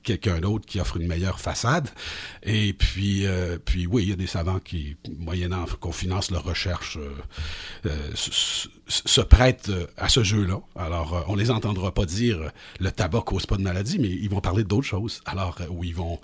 quelqu'un 0.02 0.40
d'autre 0.40 0.66
qui 0.66 0.81
offre 0.81 0.96
une 0.96 1.06
meilleure 1.06 1.40
façade. 1.40 1.88
Et 2.42 2.72
puis, 2.72 3.26
euh, 3.26 3.58
puis 3.64 3.86
oui, 3.86 4.04
il 4.04 4.08
y 4.10 4.12
a 4.12 4.16
des 4.16 4.26
savants 4.26 4.58
qui, 4.58 4.96
moyennant 5.19 5.64
qu'on 5.81 5.92
finance 5.92 6.31
leur 6.31 6.44
recherche, 6.44 6.98
euh, 6.98 7.10
euh, 7.86 8.10
se, 8.14 9.20
prêtent 9.20 9.72
à 9.96 10.08
ce 10.08 10.22
jeu-là. 10.22 10.60
Alors, 10.76 11.25
on 11.28 11.36
les 11.36 11.50
entendra 11.50 11.92
pas 11.92 12.06
dire 12.06 12.50
le 12.81 12.90
tabac 12.90 13.22
cause 13.22 13.46
pas 13.46 13.56
de 13.56 13.62
maladie, 13.62 13.98
mais 13.98 14.08
ils 14.08 14.31
vont 14.31 14.40
parler 14.40 14.64
d'autres 14.64 14.86
choses. 14.86 15.20
Alors, 15.25 15.58
où 15.70 15.84
ils 15.84 15.94
vont 15.94 16.20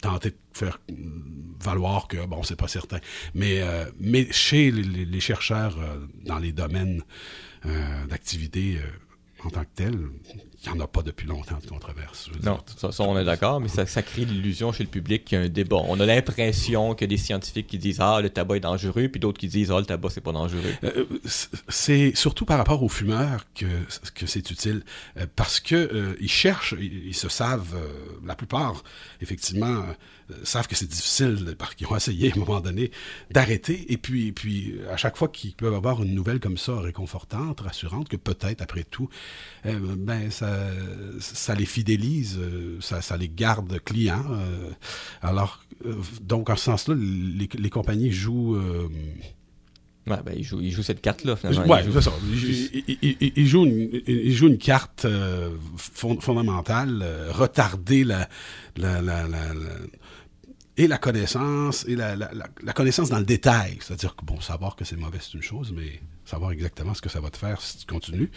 tenter 0.00 0.30
de 0.30 0.36
faire 0.52 0.80
valoir 1.60 2.08
que, 2.08 2.26
bon, 2.26 2.42
c'est 2.42 2.56
pas 2.56 2.68
certain. 2.68 2.98
Mais, 3.34 3.62
mais 4.00 4.26
chez 4.32 4.72
les, 4.72 5.20
chercheurs 5.20 5.78
dans 6.24 6.38
les 6.38 6.52
domaines 6.52 7.04
d'activité 8.08 8.80
en 9.44 9.50
tant 9.50 9.62
que 9.62 9.70
tel, 9.74 9.98
il 10.64 10.70
n'y 10.70 10.78
en 10.78 10.84
a 10.84 10.86
pas 10.86 11.02
depuis 11.02 11.26
longtemps 11.26 11.58
de 11.60 11.66
controverse. 11.66 12.30
Non, 12.44 12.60
ça, 12.76 12.90
on 13.02 13.18
est 13.18 13.24
d'accord, 13.24 13.60
mais 13.60 13.68
ça, 13.68 13.84
ça 13.84 14.02
crée 14.02 14.24
l'illusion 14.24 14.70
chez 14.70 14.84
le 14.84 14.88
public 14.88 15.24
qu'il 15.24 15.38
y 15.38 15.40
a 15.40 15.44
un 15.44 15.48
débat. 15.48 15.78
On 15.88 15.98
a 15.98 16.06
l'impression 16.06 16.94
qu'il 16.94 17.06
y 17.06 17.10
a 17.10 17.16
des 17.16 17.22
scientifiques 17.22 17.66
qui 17.66 17.78
disent 17.78 17.98
Ah, 18.00 18.20
le 18.20 18.30
tabac 18.30 18.56
est 18.56 18.60
dangereux, 18.60 19.08
puis 19.08 19.18
d'autres 19.18 19.40
qui 19.40 19.48
disent 19.48 19.72
Ah, 19.72 19.80
le 19.80 19.86
tabac, 19.86 20.10
c'est 20.10 20.20
pas 20.20 20.32
dangereux. 20.32 20.72
Euh, 20.84 21.06
c'est 21.68 22.14
surtout 22.14 22.44
par 22.44 22.58
rapport 22.58 22.82
aux 22.82 22.88
fumeurs 22.88 23.44
que, 23.56 23.66
que 24.14 24.26
c'est 24.26 24.50
utile, 24.50 24.84
euh, 25.16 25.26
parce 25.34 25.58
que 25.58 25.74
euh, 25.74 26.16
ils 26.20 26.30
cherchent, 26.30 26.76
ils, 26.78 27.14
se 27.14 27.28
savent, 27.28 27.76
la 28.24 28.36
plupart, 28.36 28.84
effectivement, 29.20 29.84
savent 30.44 30.68
que 30.68 30.76
c'est 30.76 30.88
difficile, 30.88 31.56
parce 31.58 31.74
qu'ils 31.74 31.88
ont 31.88 31.96
essayé 31.96 32.30
à 32.30 32.36
un 32.36 32.38
moment 32.38 32.60
donné 32.60 32.92
d'arrêter, 33.30 33.92
et 33.92 33.96
puis, 33.96 34.28
et 34.28 34.32
puis 34.32 34.76
à 34.90 34.96
chaque 34.96 35.16
fois 35.16 35.28
qu'ils 35.28 35.54
peuvent 35.54 35.74
avoir 35.74 36.02
une 36.02 36.14
nouvelle 36.14 36.38
comme 36.38 36.56
ça, 36.56 36.78
réconfortante, 36.78 37.60
rassurante, 37.60 38.08
que 38.08 38.16
peut-être, 38.16 38.62
après 38.62 38.84
tout, 38.84 39.08
ben, 39.64 40.30
ça 40.30 40.51
ça, 41.20 41.54
les 41.54 41.66
fidélise, 41.66 42.38
euh, 42.40 42.78
ça, 42.80 43.16
les 43.16 43.28
garde 43.28 43.78
clients. 43.84 44.24
Euh, 44.30 44.70
alors, 45.20 45.62
euh, 45.86 45.94
donc, 46.20 46.50
en 46.50 46.56
ce 46.56 46.64
sens-là, 46.64 46.94
les, 46.96 47.70
compagnies 47.70 48.12
jouent... 48.12 48.56
Ouais, 50.06 50.18
ben, 50.24 50.34
ils, 50.36 50.42
jouent, 50.42 50.82
cette 50.82 51.00
carte-là, 51.00 51.36
finalement. 51.36 51.64
Oui, 51.68 51.78
c'est 51.92 52.00
ça. 52.00 52.12
Ils, 53.02 53.46
jouent 53.46 53.66
une, 53.66 54.58
carte 54.58 55.06
fondamentale, 55.86 57.04
retarder 57.30 58.02
la, 58.02 58.28
la, 58.76 59.00
la, 59.00 59.26
et 60.76 60.88
la 60.88 60.98
connaissance, 60.98 61.84
et 61.86 61.94
la, 61.96 62.16
connaissance 62.74 63.10
dans 63.10 63.18
le 63.18 63.24
détail. 63.24 63.78
C'est-à-dire 63.80 64.16
que, 64.16 64.24
bon, 64.24 64.40
savoir 64.40 64.74
que 64.74 64.84
c'est 64.84 64.96
mauvais, 64.96 65.18
c'est 65.20 65.34
une 65.34 65.42
chose, 65.42 65.72
mais 65.76 66.00
savoir 66.24 66.52
exactement 66.52 66.94
ce 66.94 67.00
que 67.00 67.08
ça 67.08 67.20
va 67.20 67.30
te 67.30 67.36
faire 67.36 67.60
si 67.60 67.78
tu 67.78 67.86
continues, 67.86 68.30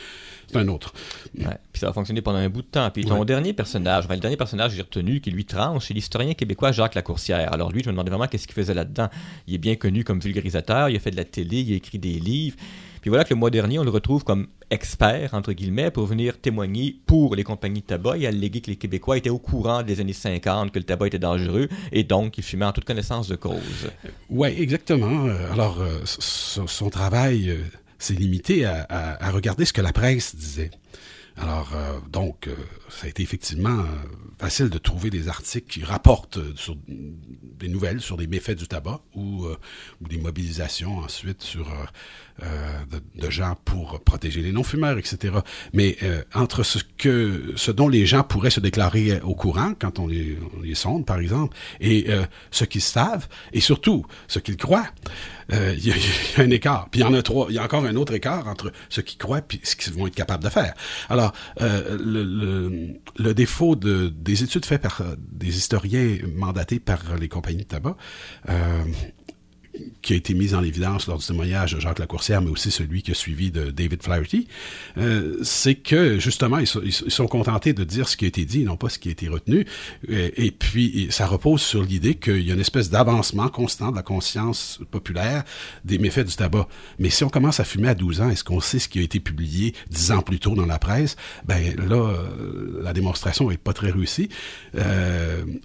c'est 0.47 0.57
un 0.57 0.67
autre. 0.67 0.93
Ouais, 1.37 1.57
puis 1.71 1.79
ça 1.79 1.87
va 1.87 1.93
fonctionner 1.93 2.21
pendant 2.21 2.39
un 2.39 2.49
bout 2.49 2.61
de 2.61 2.67
temps. 2.67 2.89
Puis 2.91 3.05
ton 3.05 3.23
dernier 3.25 3.53
personnage, 3.53 4.05
enfin, 4.05 4.15
le 4.15 4.19
dernier 4.19 4.37
personnage 4.37 4.71
que 4.71 4.77
j'ai 4.77 4.81
retenu, 4.81 5.21
qui 5.21 5.31
lui 5.31 5.45
tranche, 5.45 5.87
c'est 5.87 5.93
l'historien 5.93 6.33
québécois 6.33 6.71
Jacques 6.71 6.95
Lacourcière. 6.95 7.53
Alors 7.53 7.71
lui, 7.71 7.81
je 7.83 7.87
me 7.87 7.91
demandais 7.91 8.09
vraiment 8.09 8.27
qu'est-ce 8.27 8.47
qu'il 8.47 8.55
faisait 8.55 8.73
là-dedans. 8.73 9.09
Il 9.47 9.55
est 9.55 9.59
bien 9.59 9.75
connu 9.75 10.03
comme 10.03 10.19
vulgarisateur, 10.19 10.89
il 10.89 10.95
a 10.95 10.99
fait 10.99 11.11
de 11.11 11.17
la 11.17 11.25
télé, 11.25 11.61
il 11.61 11.73
a 11.73 11.75
écrit 11.75 11.99
des 11.99 12.19
livres. 12.19 12.57
Puis 13.05 13.11
voilà 13.11 13.23
que 13.23 13.35
le 13.35 13.39
mois 13.39 13.51
dernier, 13.51 13.77
on 13.77 13.83
le 13.83 13.91
retrouve 13.91 14.23
comme 14.23 14.47
expert, 14.71 15.35
entre 15.35 15.53
guillemets, 15.53 15.91
pour 15.91 16.07
venir 16.07 16.41
témoigner 16.41 16.95
pour 17.05 17.35
les 17.35 17.43
compagnies 17.43 17.81
de 17.81 17.85
tabac 17.85 18.17
et 18.17 18.25
alléguer 18.25 18.61
que 18.61 18.71
les 18.71 18.77
Québécois 18.77 19.15
étaient 19.15 19.29
au 19.29 19.37
courant 19.37 19.83
des 19.83 19.99
années 19.99 20.11
50 20.11 20.71
que 20.71 20.79
le 20.79 20.85
tabac 20.85 21.05
était 21.05 21.19
dangereux 21.19 21.69
et 21.91 22.03
donc 22.03 22.31
qu'ils 22.31 22.43
fumaient 22.43 22.65
en 22.65 22.71
toute 22.71 22.85
connaissance 22.85 23.27
de 23.27 23.35
cause. 23.35 23.91
Oui, 24.31 24.49
exactement. 24.57 25.27
Alors, 25.51 25.81
euh, 25.81 25.99
son, 26.03 26.89
travail 26.89 27.51
euh, 27.51 27.57
s'est 27.99 28.15
limité 28.15 28.65
à, 28.65 29.29
regarder 29.29 29.65
ce 29.65 29.73
que 29.73 29.81
la 29.81 29.93
presse 29.93 30.35
disait. 30.35 30.71
Alors, 31.37 31.71
euh, 31.75 31.99
donc, 32.09 32.49
ça 32.89 33.07
a 33.07 33.09
été 33.09 33.21
effectivement 33.23 33.83
facile 34.39 34.69
de 34.69 34.77
trouver 34.77 35.09
des 35.09 35.27
articles 35.27 35.67
qui 35.67 35.83
rapportent 35.83 36.39
sur 36.55 36.75
des 36.87 37.67
nouvelles 37.67 38.01
sur 38.01 38.17
des 38.17 38.27
méfaits 38.27 38.57
du 38.57 38.67
tabac 38.67 39.01
ou, 39.13 39.47
des 40.01 40.17
mobilisations 40.17 40.97
ensuite 40.99 41.41
sur 41.41 41.67
euh, 42.43 42.99
de, 43.15 43.29
gens 43.29 43.55
pour 43.63 44.01
protéger 44.01 44.41
les 44.41 44.51
non-fumeurs, 44.51 44.97
etc. 44.97 45.35
Mais 45.71 45.95
euh, 46.03 46.21
entre 46.33 46.63
ce 46.63 46.79
que 46.97 47.53
ce 47.55 47.71
dont 47.71 47.87
les 47.87 48.05
gens 48.05 48.23
pourraient 48.23 48.49
se 48.49 48.59
déclarer 48.59 49.21
au 49.21 49.35
courant 49.35 49.73
quand 49.79 49.99
on 49.99 50.07
les, 50.07 50.37
les 50.61 50.75
sonde, 50.75 51.05
par 51.05 51.19
exemple, 51.19 51.55
et 51.79 52.07
euh, 52.09 52.25
ce 52.51 52.65
qu'ils 52.65 52.81
savent, 52.81 53.29
et 53.53 53.61
surtout 53.61 54.05
ce 54.27 54.39
qu'ils 54.39 54.57
croient, 54.57 54.89
il 55.51 55.87
y, 55.87 55.91
a 55.91 55.95
un 56.37 56.49
écart. 56.49 56.89
Puis 56.89 57.01
il 57.01 57.03
y 57.03 57.05
en 57.05 57.13
a 57.13 57.21
trois. 57.21 57.47
Il 57.49 57.55
y 57.55 57.59
a 57.59 57.63
encore 57.63 57.85
un 57.85 57.95
autre 57.95 58.13
écart 58.13 58.47
entre 58.47 58.71
ce 58.89 59.01
qu'ils 59.01 59.17
croient 59.17 59.39
et 59.39 59.59
ce 59.63 59.75
qu'ils 59.75 59.93
vont 59.93 60.07
être 60.07 60.15
capables 60.15 60.43
de 60.43 60.49
faire. 60.49 60.73
Alors, 61.09 61.33
le, 61.59 62.23
le, 62.23 62.99
le, 63.17 63.33
défaut 63.33 63.75
de, 63.75 64.07
des 64.07 64.43
études 64.43 64.65
faites 64.65 64.81
par 64.81 65.01
des 65.17 65.57
historiens 65.57 66.17
mandatés 66.35 66.79
par 66.79 67.15
les 67.19 67.27
compagnies 67.27 67.63
de 67.63 67.69
tabac, 67.69 67.95
qui 70.01 70.13
a 70.13 70.15
été 70.15 70.33
mis 70.33 70.53
en 70.53 70.63
évidence 70.63 71.07
lors 71.07 71.17
du 71.17 71.25
témoignage 71.25 71.73
de 71.73 71.79
Jacques 71.79 71.99
Lacourcière, 71.99 72.41
mais 72.41 72.49
aussi 72.49 72.71
celui 72.71 73.01
qui 73.01 73.11
a 73.11 73.13
suivi 73.13 73.51
de 73.51 73.71
David 73.71 74.03
Flaherty, 74.03 74.47
euh, 74.97 75.37
c'est 75.43 75.75
que 75.75 76.19
justement, 76.19 76.59
ils 76.59 76.67
sont, 76.67 77.27
contentés 77.27 77.73
de 77.73 77.83
dire 77.83 78.07
ce 78.07 78.15
qui 78.15 78.25
a 78.25 78.27
été 78.27 78.45
dit, 78.45 78.63
non 78.63 78.77
pas 78.77 78.89
ce 78.89 78.99
qui 78.99 79.09
a 79.09 79.11
été 79.11 79.27
retenu. 79.27 79.65
Euh, 80.09 80.29
et, 80.35 80.51
puis, 80.51 81.07
ça 81.09 81.25
repose 81.25 81.61
sur 81.61 81.83
l'idée 81.83 82.15
qu'il 82.15 82.41
y 82.41 82.51
a 82.51 82.53
une 82.53 82.59
espèce 82.59 82.89
d'avancement 82.89 83.49
constant 83.49 83.91
de 83.91 83.95
la 83.95 84.03
conscience 84.03 84.79
populaire 84.91 85.43
des 85.83 85.97
méfaits 85.97 86.25
du 86.25 86.35
tabac. 86.35 86.67
Mais 86.99 87.09
si 87.09 87.23
on 87.23 87.29
commence 87.29 87.59
à 87.59 87.63
fumer 87.63 87.89
à 87.89 87.95
12 87.95 88.21
ans, 88.21 88.29
est-ce 88.29 88.43
qu'on 88.43 88.61
sait 88.61 88.79
ce 88.79 88.87
qui 88.87 88.99
a 88.99 89.01
été 89.01 89.19
publié 89.19 89.73
10 89.89 90.11
ans 90.11 90.21
plus 90.21 90.39
tôt 90.39 90.53
dans 90.53 90.65
la 90.65 90.77
presse? 90.77 91.15
Ben 91.45 91.75
là, 91.77 91.95
euh, 91.95 92.79
la 92.83 92.93
démonstration 92.93 93.49
est 93.49 93.57
pas 93.57 93.73
très 93.73 93.89
réussie. 93.89 94.29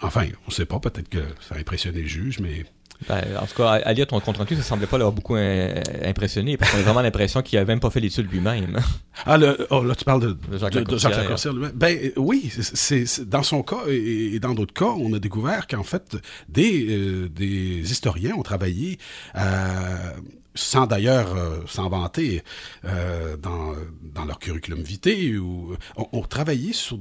Enfin, 0.00 0.26
on 0.46 0.50
sait 0.50 0.64
pas, 0.64 0.78
peut-être 0.78 1.08
que 1.08 1.22
ça 1.46 1.56
a 1.56 1.58
impressionné 1.58 2.00
le 2.00 2.08
juge, 2.08 2.40
mais 2.40 2.64
ben, 3.08 3.22
en 3.40 3.46
tout 3.46 3.54
cas, 3.56 3.70
à 3.70 3.92
lire 3.92 4.06
ton 4.06 4.20
compte 4.20 4.36
rendu, 4.36 4.56
ça 4.56 4.62
semblait 4.62 4.86
pas 4.86 4.98
l'avoir 4.98 5.12
beaucoup 5.12 5.36
impressionné, 5.36 6.56
parce 6.56 6.70
qu'on 6.70 6.78
a 6.78 6.82
vraiment 6.82 7.02
l'impression 7.02 7.42
qu'il 7.42 7.58
a 7.58 7.64
même 7.64 7.80
pas 7.80 7.90
fait 7.90 8.00
l'étude 8.00 8.30
lui-même. 8.30 8.78
Ah, 9.26 9.38
le, 9.38 9.66
oh, 9.70 9.82
là, 9.82 9.94
tu 9.94 10.04
parles 10.04 10.22
de, 10.22 10.38
de 10.50 10.58
Jacques 10.58 10.74
Lacourcière 11.16 11.52
lui-même. 11.52 11.72
Ben 11.74 12.12
oui, 12.16 12.50
c'est 12.60 13.28
dans 13.28 13.42
son 13.42 13.62
cas 13.62 13.86
et, 13.88 14.38
dans 14.40 14.54
d'autres 14.54 14.74
cas, 14.74 14.92
on 14.96 15.12
a 15.12 15.18
découvert 15.18 15.66
qu'en 15.66 15.82
fait, 15.82 16.16
des, 16.48 16.86
euh, 16.88 17.28
des 17.28 17.90
historiens 17.90 18.34
ont 18.34 18.42
travaillé 18.42 18.98
sans 20.54 20.86
d'ailleurs 20.86 21.36
euh, 21.36 21.60
s'en 21.66 21.88
vanter 21.88 22.42
euh, 22.84 23.36
dans, 23.36 23.72
dans 24.02 24.24
leur 24.24 24.38
curriculum 24.38 24.80
vitae, 24.82 25.38
ou 25.38 25.76
ont, 25.96 26.08
ont 26.12 26.22
travaillé 26.22 26.72
sur 26.72 26.98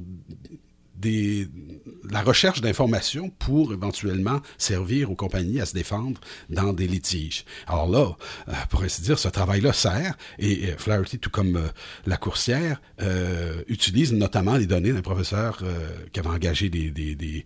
la 2.09 2.21
recherche 2.21 2.61
d'informations 2.61 3.29
pour 3.29 3.73
éventuellement 3.73 4.41
servir 4.57 5.11
aux 5.11 5.15
compagnies 5.15 5.61
à 5.61 5.65
se 5.65 5.73
défendre 5.73 6.19
dans 6.49 6.73
des 6.73 6.87
litiges. 6.87 7.45
Alors 7.67 7.89
là, 7.89 8.17
euh, 8.47 8.53
pour 8.69 8.83
ainsi 8.83 9.01
dire, 9.01 9.19
ce 9.19 9.27
travail-là 9.27 9.73
sert 9.73 10.17
et, 10.37 10.73
Flaherty, 10.77 11.19
tout 11.19 11.29
comme 11.29 11.57
euh, 11.57 11.67
la 12.05 12.17
coursière, 12.17 12.81
euh, 13.01 13.63
utilise 13.67 14.13
notamment 14.13 14.57
les 14.57 14.65
données 14.65 14.91
d'un 14.91 15.01
professeur 15.01 15.63
qui 16.11 16.19
avait 16.19 16.29
engagé 16.29 16.69
des, 16.69 17.45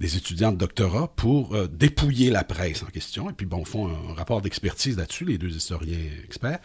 étudiants 0.00 0.52
de 0.52 0.56
doctorat 0.56 1.08
pour 1.16 1.56
dépouiller 1.68 2.30
la 2.30 2.44
presse 2.44 2.82
en 2.82 2.86
question. 2.86 3.30
Et 3.30 3.32
puis, 3.32 3.46
bon, 3.46 3.64
font 3.64 3.88
un 3.88 4.14
rapport 4.14 4.40
d'expertise 4.40 4.96
là-dessus, 4.96 5.24
les 5.24 5.38
deux 5.38 5.54
historiens 5.54 5.98
experts. 6.24 6.58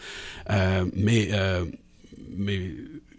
mais 0.96 1.30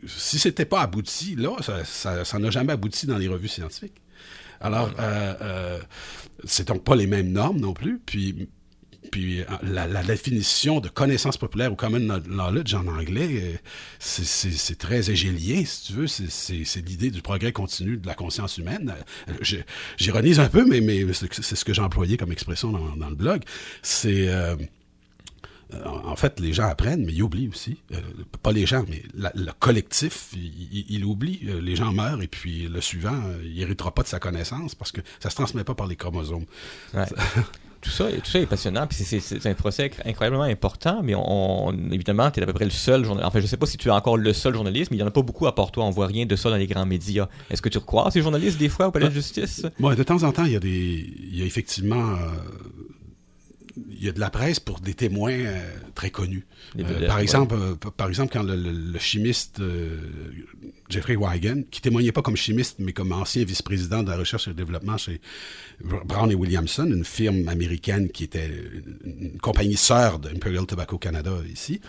si 0.06 0.38
c'était 0.38 0.64
pas 0.64 0.82
abouti, 0.82 1.36
là, 1.36 1.56
ça 1.84 2.38
n'a 2.38 2.50
jamais 2.50 2.72
abouti 2.72 3.06
dans 3.06 3.18
les 3.18 3.28
revues 3.28 3.48
scientifiques. 3.48 4.00
Alors, 4.60 4.90
euh, 4.98 5.34
euh, 5.40 5.78
c'est 6.44 6.68
donc 6.68 6.84
pas 6.84 6.94
les 6.94 7.06
mêmes 7.06 7.32
normes 7.32 7.58
non 7.58 7.72
plus. 7.72 7.98
Puis, 8.04 8.48
puis 9.10 9.40
euh, 9.40 9.44
la, 9.62 10.02
définition 10.02 10.80
de 10.80 10.88
connaissance 10.88 11.38
populaire 11.38 11.72
ou 11.72 11.76
common 11.76 12.20
knowledge 12.20 12.74
en 12.74 12.86
anglais, 12.86 13.60
c'est 13.98 14.78
très 14.78 15.10
hégélien, 15.10 15.64
si 15.64 15.86
tu 15.86 15.92
veux. 15.94 16.06
C'est 16.06 16.86
l'idée 16.86 17.10
du 17.10 17.22
progrès 17.22 17.52
continu 17.52 17.96
de 17.96 18.06
la 18.06 18.14
conscience 18.14 18.58
humaine. 18.58 18.94
J'ironise 19.96 20.40
un 20.40 20.48
peu, 20.48 20.66
mais, 20.66 20.80
mais 20.82 21.06
c'est 21.14 21.56
ce 21.56 21.64
que 21.64 21.72
j'ai 21.72 21.82
employé 21.82 22.18
comme 22.18 22.32
expression 22.32 22.70
dans, 22.70 22.96
dans 22.96 23.08
le 23.08 23.16
blog. 23.16 23.42
C'est 23.82 24.28
en 25.84 26.16
fait, 26.16 26.40
les 26.40 26.52
gens 26.52 26.68
apprennent, 26.68 27.04
mais 27.04 27.12
ils 27.12 27.22
oublient 27.22 27.48
aussi. 27.48 27.78
Euh, 27.92 28.00
pas 28.42 28.52
les 28.52 28.66
gens, 28.66 28.84
mais 28.88 29.02
le 29.14 29.52
collectif, 29.58 30.32
il, 30.34 31.04
oublie. 31.04 31.40
Euh, 31.46 31.60
les 31.60 31.76
gens 31.76 31.92
meurent 31.92 32.22
et 32.22 32.28
puis 32.28 32.68
le 32.68 32.80
suivant, 32.80 33.14
euh, 33.14 33.42
il 33.44 33.60
héritera 33.60 33.92
pas 33.92 34.02
de 34.02 34.08
sa 34.08 34.18
connaissance 34.18 34.74
parce 34.74 34.92
que 34.92 35.00
ça 35.20 35.30
se 35.30 35.34
transmet 35.34 35.64
pas 35.64 35.74
par 35.74 35.86
les 35.86 35.96
chromosomes. 35.96 36.46
tout 37.80 37.90
ça, 37.90 38.10
tout 38.10 38.30
ça 38.30 38.40
est 38.40 38.46
passionnant, 38.46 38.86
puis 38.86 38.98
c'est 38.98 39.46
un 39.46 39.54
procès 39.54 39.90
incroyablement 40.04 40.44
important, 40.44 41.02
mais 41.02 41.14
on, 41.14 41.72
évidemment, 41.90 42.30
tu 42.30 42.40
es 42.40 42.42
à 42.42 42.46
peu 42.46 42.52
près 42.52 42.64
le 42.64 42.70
seul 42.70 43.04
journaliste. 43.04 43.28
Enfin, 43.28 43.40
je 43.40 43.46
sais 43.46 43.56
pas 43.56 43.66
si 43.66 43.76
tu 43.76 43.88
es 43.88 43.92
encore 43.92 44.16
le 44.16 44.32
seul 44.32 44.54
journaliste, 44.54 44.90
mais 44.90 44.96
il 44.96 45.00
y 45.00 45.02
en 45.02 45.08
a 45.08 45.12
pas 45.12 45.22
beaucoup 45.22 45.46
à 45.46 45.52
toi. 45.52 45.84
On 45.84 45.90
voit 45.90 46.06
rien 46.06 46.26
de 46.26 46.36
ça 46.36 46.50
dans 46.50 46.56
les 46.56 46.66
grands 46.66 46.86
médias. 46.86 47.28
Est-ce 47.50 47.62
que 47.62 47.68
tu 47.68 47.80
crois 47.80 48.10
ces 48.10 48.22
journalistes 48.22 48.58
des 48.58 48.68
fois 48.68 48.88
au 48.88 48.90
palais 48.90 49.08
de 49.08 49.14
justice? 49.14 49.64
Bon, 49.78 49.94
de 49.94 50.02
temps 50.02 50.22
en 50.22 50.32
temps, 50.32 50.44
il 50.44 50.52
y 50.52 50.56
a 50.56 50.60
des, 50.60 50.68
il 50.68 51.38
y 51.38 51.42
a 51.42 51.44
effectivement 51.44 52.16
il 53.76 54.04
y 54.04 54.08
a 54.08 54.12
de 54.12 54.20
la 54.20 54.30
presse 54.30 54.60
pour 54.60 54.80
des 54.80 54.94
témoins 54.94 55.32
euh, 55.32 55.60
très 55.94 56.10
connus. 56.10 56.46
Euh, 56.78 57.06
par, 57.06 57.18
exemple, 57.18 57.54
euh, 57.54 57.74
par 57.74 58.08
exemple, 58.08 58.32
quand 58.32 58.42
le, 58.42 58.98
chimiste 58.98 59.62
Jeffrey 60.88 61.16
Wigan, 61.16 61.62
qui 61.70 61.80
témoignait 61.80 62.12
pas 62.12 62.22
comme 62.22 62.36
chimiste, 62.36 62.76
mais 62.78 62.92
comme 62.92 63.12
ancien 63.12 63.44
vice-président 63.44 64.02
de 64.02 64.10
la 64.10 64.16
recherche 64.16 64.46
et 64.46 64.50
le 64.50 64.56
développement 64.56 64.96
chez 64.96 65.20
Brown 65.82 66.30
et 66.30 66.34
Williamson, 66.34 66.86
une 66.86 67.04
firme 67.04 67.48
américaine 67.48 68.10
qui 68.10 68.24
était 68.24 68.50
une, 69.04 69.38
compagnie 69.40 69.76
sœur 69.76 70.18
d'Imperial 70.18 70.66
Tobacco 70.66 70.98
Canada 70.98 71.32
ici, 71.50 71.80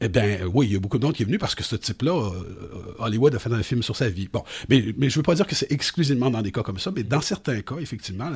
eh 0.00 0.08
bien, 0.08 0.40
oui, 0.52 0.66
il 0.66 0.72
y 0.74 0.76
a 0.76 0.78
beaucoup 0.78 0.98
de 0.98 1.04
monde 1.04 1.14
qui 1.14 1.22
est 1.22 1.26
venu 1.26 1.38
parce 1.38 1.54
que 1.54 1.64
ce 1.64 1.74
type-là, 1.74 2.12
euh, 2.12 2.94
Hollywood 2.98 3.34
a 3.34 3.38
fait 3.38 3.52
un 3.52 3.62
film 3.62 3.82
sur 3.82 3.96
sa 3.96 4.10
vie. 4.10 4.28
Bon, 4.30 4.44
mais, 4.68 4.94
mais 4.98 5.08
je 5.08 5.16
veux 5.16 5.22
pas 5.22 5.34
dire 5.34 5.46
que 5.46 5.54
c'est 5.54 5.72
exclusivement 5.72 6.28
dans 6.28 6.42
des 6.42 6.52
cas 6.52 6.62
comme 6.62 6.78
ça, 6.78 6.92
mais 6.94 7.02
dans 7.02 7.22
certains 7.22 7.62
cas, 7.62 7.76
effectivement, 7.80 8.30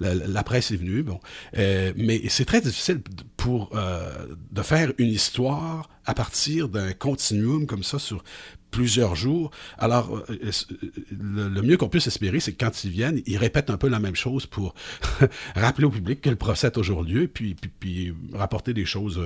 la, 0.00 0.42
presse 0.42 0.70
est 0.70 0.76
venue. 0.76 1.02
Bon, 1.02 1.20
euh, 1.58 1.92
mais 1.96 2.22
c'est 2.28 2.46
très 2.46 2.62
difficile 2.62 3.02
pour 3.42 3.70
euh, 3.74 4.08
de 4.52 4.62
faire 4.62 4.92
une 4.98 5.08
histoire 5.08 5.88
à 6.04 6.14
partir 6.14 6.68
d'un 6.68 6.92
continuum 6.92 7.66
comme 7.66 7.82
ça 7.82 7.98
sur 7.98 8.22
plusieurs 8.70 9.16
jours. 9.16 9.50
Alors, 9.78 10.16
euh, 10.16 10.22
euh, 10.30 11.48
le, 11.50 11.60
mieux 11.60 11.76
qu'on 11.76 11.88
puisse 11.88 12.06
espérer, 12.06 12.38
c'est 12.38 12.52
que 12.52 12.64
quand 12.64 12.84
ils 12.84 12.90
viennent, 12.90 13.20
ils 13.26 13.36
répètent 13.36 13.68
un 13.68 13.76
peu 13.76 13.88
la 13.88 13.98
même 13.98 14.14
chose 14.14 14.46
pour 14.46 14.74
rappeler 15.56 15.86
au 15.86 15.90
public 15.90 16.20
que 16.20 16.30
le 16.30 16.36
procès 16.36 16.68
a 16.68 16.70
toujours 16.70 17.02
lieu, 17.02 17.26
puis, 17.26 17.54
puis, 17.54 17.70
puis 17.80 18.14
rapporter 18.32 18.72
des 18.74 18.84
choses 18.84 19.20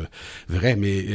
vraies. 0.48 0.76
Mais 0.76 1.06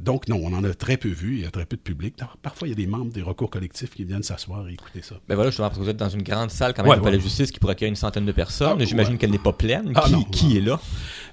donc, 0.00 0.28
non, 0.28 0.40
on 0.42 0.52
en 0.52 0.62
a 0.62 0.74
très 0.74 0.98
peu 0.98 1.08
vu, 1.08 1.36
il 1.36 1.40
y 1.40 1.46
a 1.46 1.50
très 1.50 1.64
peu 1.64 1.76
de 1.76 1.82
public. 1.82 2.14
parfois, 2.42 2.68
il 2.68 2.70
y 2.70 2.74
a 2.74 2.76
des 2.76 2.86
membres 2.86 3.12
des 3.12 3.22
recours 3.22 3.50
collectifs 3.50 3.94
qui 3.94 4.04
viennent 4.04 4.22
s'asseoir 4.22 4.68
et 4.68 4.74
écouter 4.74 5.02
ça. 5.02 5.16
Ben 5.26 5.34
voilà, 5.34 5.50
justement, 5.50 5.68
parce 5.68 5.78
que 5.78 5.84
vous 5.84 5.90
êtes 5.90 5.96
dans 5.96 6.08
une 6.08 6.22
grande 6.22 6.50
salle 6.50 6.74
quand 6.74 6.84
même, 6.84 7.02
ouais, 7.02 7.10
la 7.10 7.18
justice 7.18 7.50
qui 7.50 7.58
pourrait 7.58 7.72
accueillir 7.72 7.90
une 7.90 7.96
centaine 7.96 8.26
de 8.26 8.32
personnes. 8.32 8.78
Ah, 8.80 8.84
J'imagine 8.84 9.18
qu'elle 9.18 9.30
n'est 9.30 9.38
pas 9.38 9.52
pleine. 9.52 9.92
Ah, 9.96 10.04
qui, 10.06 10.24
qui 10.30 10.56
est 10.58 10.60
là? 10.60 10.80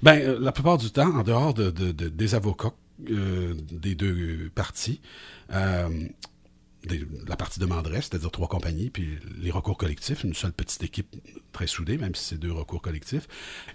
Ben, 0.02 0.38
la 0.38 0.52
plupart 0.52 0.78
du 0.78 0.90
temps, 0.90 1.16
en 1.16 1.22
dehors 1.22 1.54
de, 1.54 1.70
de, 1.70 2.08
des 2.08 2.34
avocats 2.34 2.72
euh, 3.10 3.54
des 3.70 3.94
deux 3.94 4.50
parties. 4.54 5.00
Euh, 5.52 5.88
la 7.28 7.36
partie 7.36 7.60
demanderesse, 7.60 8.08
c'est-à-dire 8.10 8.30
trois 8.30 8.48
compagnies, 8.48 8.90
puis 8.90 9.18
les 9.40 9.52
recours 9.52 9.76
collectifs, 9.76 10.24
une 10.24 10.34
seule 10.34 10.52
petite 10.52 10.82
équipe 10.82 11.14
très 11.52 11.68
soudée, 11.68 11.96
même 11.96 12.14
si 12.16 12.24
c'est 12.24 12.38
deux 12.38 12.50
recours 12.50 12.82
collectifs. 12.82 13.28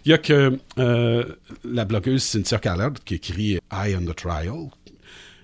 Il 0.03 0.09
y 0.09 0.13
a 0.13 0.17
que 0.17 0.59
euh, 0.77 1.35
la 1.63 1.85
blogueuse 1.85 2.23
Cynthia 2.23 2.59
Callard 2.59 2.93
qui 3.05 3.15
écrit 3.15 3.59
Eye 3.71 3.95
on 3.95 4.05
the 4.05 4.15
Trial. 4.15 4.69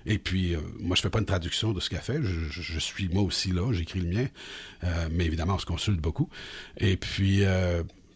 Et 0.04 0.18
puis, 0.18 0.56
moi, 0.78 0.96
je 0.96 1.02
fais 1.02 1.10
pas 1.10 1.20
une 1.20 1.26
traduction 1.26 1.72
de 1.72 1.80
ce 1.80 1.88
qu'elle 1.88 2.00
fait. 2.00 2.20
Je, 2.22 2.78
suis 2.78 3.08
moi 3.08 3.22
aussi 3.22 3.52
là, 3.52 3.70
j'écris 3.72 4.00
le 4.00 4.08
mien. 4.08 4.26
mais 5.10 5.26
évidemment, 5.26 5.54
on 5.54 5.58
se 5.58 5.66
consulte 5.66 6.00
beaucoup. 6.00 6.28
Et 6.78 6.96
puis, 6.96 7.44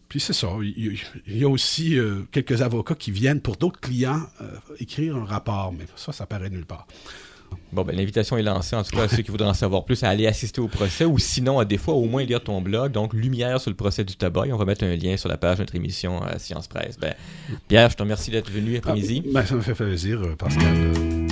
puis 0.07 0.19
c'est 0.19 0.33
ça. 0.33 0.49
Il, 0.61 0.99
y 1.27 1.43
a 1.43 1.49
aussi 1.49 1.97
euh, 1.97 2.23
quelques 2.31 2.61
avocats 2.61 2.95
qui 2.95 3.11
viennent 3.11 3.41
pour 3.41 3.55
d'autres 3.57 3.79
clients 3.79 4.21
euh, 4.41 4.45
écrire 4.79 5.15
un 5.15 5.25
rapport, 5.25 5.73
mais 5.77 5.85
ça, 5.95 6.11
ça 6.11 6.25
paraît 6.25 6.49
nulle 6.49 6.65
part. 6.65 6.87
Bon, 7.71 7.83
ben, 7.83 7.95
l'invitation 7.95 8.37
est 8.37 8.43
lancée, 8.43 8.75
en 8.75 8.83
tout 8.83 8.95
cas, 8.95 9.03
à 9.03 9.07
ceux 9.07 9.21
qui 9.21 9.31
voudraient 9.31 9.47
en 9.47 9.53
savoir 9.53 9.85
plus, 9.85 10.03
à 10.03 10.09
aller 10.09 10.27
assister 10.27 10.61
au 10.61 10.67
procès 10.67 11.05
ou 11.05 11.17
sinon, 11.19 11.59
à 11.59 11.65
des 11.65 11.77
fois, 11.77 11.93
au 11.93 12.05
moins 12.05 12.23
lire 12.23 12.41
ton 12.43 12.61
blog. 12.61 12.91
Donc, 12.91 13.13
Lumière 13.13 13.59
sur 13.59 13.69
le 13.69 13.75
procès 13.75 14.03
du 14.03 14.15
tabac. 14.15 14.47
Et 14.47 14.53
on 14.53 14.57
va 14.57 14.65
mettre 14.65 14.83
un 14.83 14.95
lien 14.95 15.17
sur 15.17 15.29
la 15.29 15.37
page 15.37 15.57
de 15.57 15.63
notre 15.63 15.75
émission 15.75 16.21
à 16.21 16.39
Science 16.39 16.67
Presse. 16.67 16.97
Ben, 16.99 17.13
Pierre, 17.67 17.89
je 17.89 17.95
te 17.95 18.03
remercie 18.03 18.31
d'être 18.31 18.51
venu 18.51 18.77
après-midi. 18.77 19.23
Ah, 19.25 19.29
ben, 19.33 19.45
ça 19.45 19.55
me 19.55 19.61
fait 19.61 19.73
plaisir, 19.73 20.21
euh, 20.21 21.24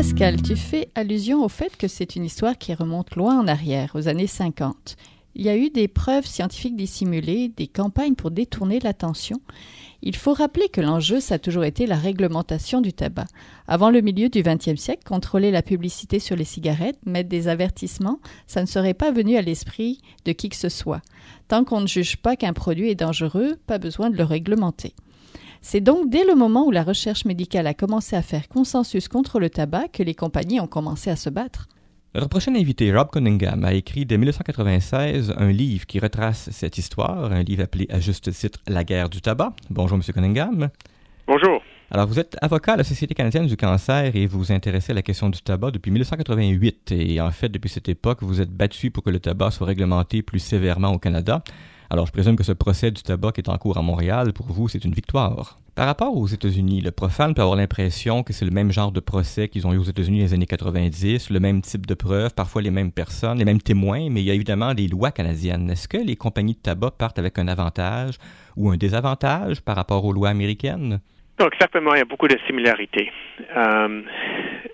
Pascal. 0.00 0.40
tu 0.40 0.56
fais 0.56 0.88
allusion 0.94 1.44
au 1.44 1.50
fait 1.50 1.76
que 1.76 1.86
c'est 1.86 2.16
une 2.16 2.24
histoire 2.24 2.56
qui 2.56 2.72
remonte 2.72 3.16
loin 3.16 3.38
en 3.38 3.46
arrière, 3.46 3.90
aux 3.94 4.08
années 4.08 4.26
50. 4.26 4.96
Il 5.34 5.44
y 5.44 5.50
a 5.50 5.56
eu 5.58 5.68
des 5.68 5.88
preuves 5.88 6.24
scientifiques 6.24 6.74
dissimulées, 6.74 7.52
des 7.54 7.66
campagnes 7.66 8.14
pour 8.14 8.30
détourner 8.30 8.80
l'attention. 8.80 9.42
Il 10.00 10.16
faut 10.16 10.32
rappeler 10.32 10.70
que 10.70 10.80
l'enjeu, 10.80 11.20
ça 11.20 11.34
a 11.34 11.38
toujours 11.38 11.64
été 11.64 11.84
la 11.84 11.96
réglementation 11.96 12.80
du 12.80 12.94
tabac. 12.94 13.26
Avant 13.68 13.90
le 13.90 14.00
milieu 14.00 14.30
du 14.30 14.42
XXe 14.42 14.80
siècle, 14.80 15.04
contrôler 15.04 15.50
la 15.50 15.60
publicité 15.60 16.18
sur 16.18 16.34
les 16.34 16.44
cigarettes, 16.44 17.04
mettre 17.04 17.28
des 17.28 17.48
avertissements, 17.48 18.20
ça 18.46 18.62
ne 18.62 18.66
serait 18.66 18.94
pas 18.94 19.12
venu 19.12 19.36
à 19.36 19.42
l'esprit 19.42 20.00
de 20.24 20.32
qui 20.32 20.48
que 20.48 20.56
ce 20.56 20.70
soit. 20.70 21.02
Tant 21.46 21.62
qu'on 21.62 21.82
ne 21.82 21.86
juge 21.86 22.16
pas 22.16 22.36
qu'un 22.36 22.54
produit 22.54 22.88
est 22.88 22.94
dangereux, 22.94 23.58
pas 23.66 23.76
besoin 23.76 24.08
de 24.08 24.16
le 24.16 24.24
réglementer. 24.24 24.94
C'est 25.62 25.80
donc 25.80 26.08
dès 26.08 26.24
le 26.24 26.34
moment 26.34 26.66
où 26.66 26.70
la 26.70 26.82
recherche 26.82 27.24
médicale 27.26 27.66
a 27.66 27.74
commencé 27.74 28.16
à 28.16 28.22
faire 28.22 28.48
consensus 28.48 29.08
contre 29.08 29.38
le 29.38 29.50
tabac 29.50 29.88
que 29.88 30.02
les 30.02 30.14
compagnies 30.14 30.60
ont 30.60 30.66
commencé 30.66 31.10
à 31.10 31.16
se 31.16 31.28
battre. 31.28 31.68
Notre 32.14 32.28
prochain 32.28 32.54
invité, 32.56 32.92
Rob 32.92 33.10
Cunningham, 33.12 33.64
a 33.64 33.72
écrit 33.72 34.04
dès 34.04 34.18
1996 34.18 35.34
un 35.36 35.52
livre 35.52 35.86
qui 35.86 36.00
retrace 36.00 36.48
cette 36.50 36.78
histoire, 36.78 37.30
un 37.30 37.42
livre 37.42 37.62
appelé 37.62 37.86
à 37.90 38.00
juste 38.00 38.32
titre 38.32 38.58
La 38.66 38.84
guerre 38.84 39.08
du 39.10 39.20
tabac. 39.20 39.52
Bonjour, 39.68 39.96
M. 39.96 40.02
Cunningham. 40.12 40.70
Bonjour. 41.28 41.62
Alors, 41.92 42.06
vous 42.06 42.18
êtes 42.18 42.36
avocat 42.40 42.72
à 42.72 42.76
la 42.76 42.84
Société 42.84 43.14
canadienne 43.14 43.46
du 43.46 43.56
cancer 43.56 44.16
et 44.16 44.26
vous 44.26 44.38
vous 44.38 44.52
intéressez 44.52 44.92
à 44.92 44.94
la 44.94 45.02
question 45.02 45.28
du 45.28 45.40
tabac 45.42 45.72
depuis 45.72 45.90
1988. 45.90 46.92
Et 46.92 47.20
en 47.20 47.30
fait, 47.30 47.48
depuis 47.48 47.68
cette 47.68 47.88
époque, 47.88 48.22
vous 48.22 48.40
êtes 48.40 48.50
battu 48.50 48.90
pour 48.90 49.04
que 49.04 49.10
le 49.10 49.20
tabac 49.20 49.50
soit 49.50 49.66
réglementé 49.66 50.22
plus 50.22 50.38
sévèrement 50.38 50.92
au 50.92 50.98
Canada. 50.98 51.42
Alors, 51.92 52.06
je 52.06 52.12
présume 52.12 52.36
que 52.36 52.44
ce 52.44 52.52
procès 52.52 52.92
du 52.92 53.02
tabac 53.02 53.32
qui 53.32 53.40
est 53.40 53.48
en 53.48 53.58
cours 53.58 53.76
à 53.76 53.82
Montréal, 53.82 54.32
pour 54.32 54.46
vous, 54.46 54.68
c'est 54.68 54.84
une 54.84 54.92
victoire. 54.92 55.58
Par 55.74 55.86
rapport 55.86 56.16
aux 56.16 56.28
États-Unis, 56.28 56.82
le 56.82 56.92
profane 56.92 57.34
peut 57.34 57.42
avoir 57.42 57.56
l'impression 57.56 58.22
que 58.22 58.32
c'est 58.32 58.44
le 58.44 58.52
même 58.52 58.70
genre 58.70 58.92
de 58.92 59.00
procès 59.00 59.48
qu'ils 59.48 59.66
ont 59.66 59.72
eu 59.72 59.76
aux 59.76 59.82
États-Unis 59.82 60.18
dans 60.18 60.26
les 60.26 60.34
années 60.34 60.46
90, 60.46 61.30
le 61.30 61.40
même 61.40 61.62
type 61.62 61.86
de 61.86 61.94
preuves, 61.94 62.32
parfois 62.32 62.62
les 62.62 62.70
mêmes 62.70 62.92
personnes, 62.92 63.38
les 63.38 63.44
mêmes 63.44 63.60
témoins, 63.60 64.08
mais 64.08 64.20
il 64.20 64.26
y 64.26 64.30
a 64.30 64.34
évidemment 64.34 64.72
des 64.72 64.86
lois 64.86 65.10
canadiennes. 65.10 65.68
Est-ce 65.68 65.88
que 65.88 65.96
les 65.96 66.14
compagnies 66.14 66.54
de 66.54 66.60
tabac 66.60 66.92
partent 66.92 67.18
avec 67.18 67.40
un 67.40 67.48
avantage 67.48 68.18
ou 68.56 68.70
un 68.70 68.76
désavantage 68.76 69.60
par 69.60 69.74
rapport 69.74 70.04
aux 70.04 70.12
lois 70.12 70.28
américaines? 70.28 71.00
Donc, 71.40 71.54
certainement, 71.58 71.94
il 71.94 71.98
y 71.98 72.02
a 72.02 72.04
beaucoup 72.04 72.28
de 72.28 72.38
similarités. 72.46 73.10
Euh, 73.56 74.02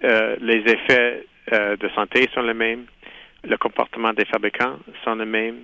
euh, 0.04 0.37
les 0.42 0.58
effets 0.70 1.25
euh, 1.54 1.76
de 1.76 1.88
santé 1.94 2.28
sont 2.35 2.42
les 2.42 2.52
mêmes, 2.52 2.85
le 3.42 3.56
comportement 3.56 4.12
des 4.12 4.26
fabricants 4.26 4.76
sont 5.02 5.14
les 5.14 5.25
mêmes, 5.25 5.61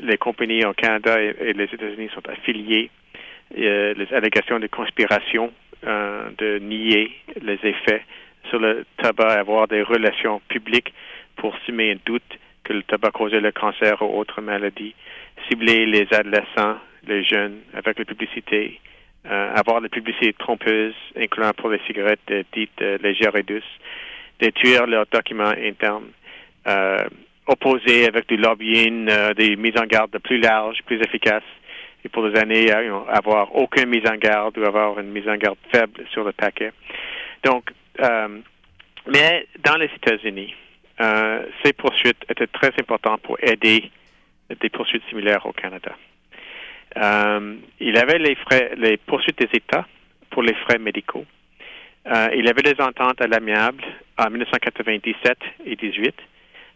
les 0.00 0.18
compagnies 0.18 0.64
au 0.64 0.72
Canada 0.72 1.20
et, 1.20 1.52
les 1.52 1.64
États-Unis 1.64 2.10
sont 2.14 2.28
affiliées. 2.28 2.90
les 3.54 4.06
allégations 4.12 4.58
de 4.58 4.66
conspiration 4.66 5.52
de 5.82 6.58
nier 6.58 7.10
les 7.40 7.58
effets 7.62 8.04
sur 8.48 8.58
le 8.58 8.84
tabac 8.98 9.40
avoir 9.40 9.68
des 9.68 9.82
relations 9.82 10.40
publiques 10.48 10.92
pour 11.36 11.54
semer 11.66 11.92
un 11.92 11.98
doute 12.04 12.38
que 12.64 12.72
le 12.72 12.82
tabac 12.82 13.10
causait 13.10 13.40
le 13.40 13.52
cancer 13.52 14.00
ou 14.02 14.18
autres 14.18 14.40
maladies, 14.40 14.94
cibler 15.48 15.86
les 15.86 16.06
adolescents, 16.12 16.78
les 17.06 17.24
jeunes 17.24 17.58
avec 17.74 17.98
la 17.98 18.04
publicité, 18.04 18.80
euh, 19.26 19.54
avoir 19.54 19.80
la 19.80 19.88
publicité 19.88 20.32
trompeuse, 20.32 20.94
incluant 21.16 21.52
pour 21.56 21.70
les 21.70 21.80
cigarettes 21.86 22.20
dites 22.52 22.82
euh, 22.82 22.98
légères 23.02 23.34
et 23.36 23.42
douces, 23.42 23.78
détruire 24.40 24.86
leurs 24.86 25.06
documents 25.10 25.54
internes, 25.56 26.10
euh, 26.66 27.04
opposer 27.52 28.06
avec 28.06 28.28
du 28.28 28.36
lobbying 28.36 29.10
des 29.36 29.56
mises 29.56 29.76
en 29.78 29.86
garde 29.86 30.16
plus 30.18 30.38
larges, 30.38 30.78
plus 30.86 31.00
efficaces, 31.00 31.42
et 32.04 32.08
pour 32.08 32.26
les 32.26 32.38
années, 32.38 32.70
avoir 33.08 33.54
aucune 33.54 33.88
mise 33.88 34.06
en 34.06 34.16
garde 34.16 34.58
ou 34.58 34.64
avoir 34.64 34.98
une 34.98 35.10
mise 35.10 35.28
en 35.28 35.36
garde 35.36 35.58
faible 35.70 36.04
sur 36.10 36.24
le 36.24 36.32
paquet. 36.32 36.72
Donc, 37.44 37.70
mais 39.06 39.46
dans 39.62 39.76
les 39.76 39.90
États-Unis, 39.96 40.54
ces 41.64 41.72
poursuites 41.72 42.24
étaient 42.28 42.48
très 42.48 42.72
importantes 42.80 43.22
pour 43.22 43.36
aider 43.40 43.90
des 44.60 44.68
poursuites 44.68 45.02
similaires 45.08 45.46
au 45.46 45.52
Canada. 45.52 45.92
Euh, 46.96 47.56
il 47.80 47.96
avait 47.96 48.18
les 48.18 48.34
frais, 48.34 48.72
les 48.76 48.96
poursuites 48.96 49.38
des 49.38 49.48
États 49.52 49.86
pour 50.30 50.42
les 50.42 50.54
frais 50.54 50.78
médicaux. 50.78 51.24
Euh, 52.06 52.28
il 52.34 52.48
avait 52.48 52.62
des 52.62 52.80
ententes 52.80 53.20
à 53.20 53.26
l'amiable 53.26 53.82
en 54.18 54.28
1997 54.30 55.38
et 55.64 55.76
18 55.76 56.14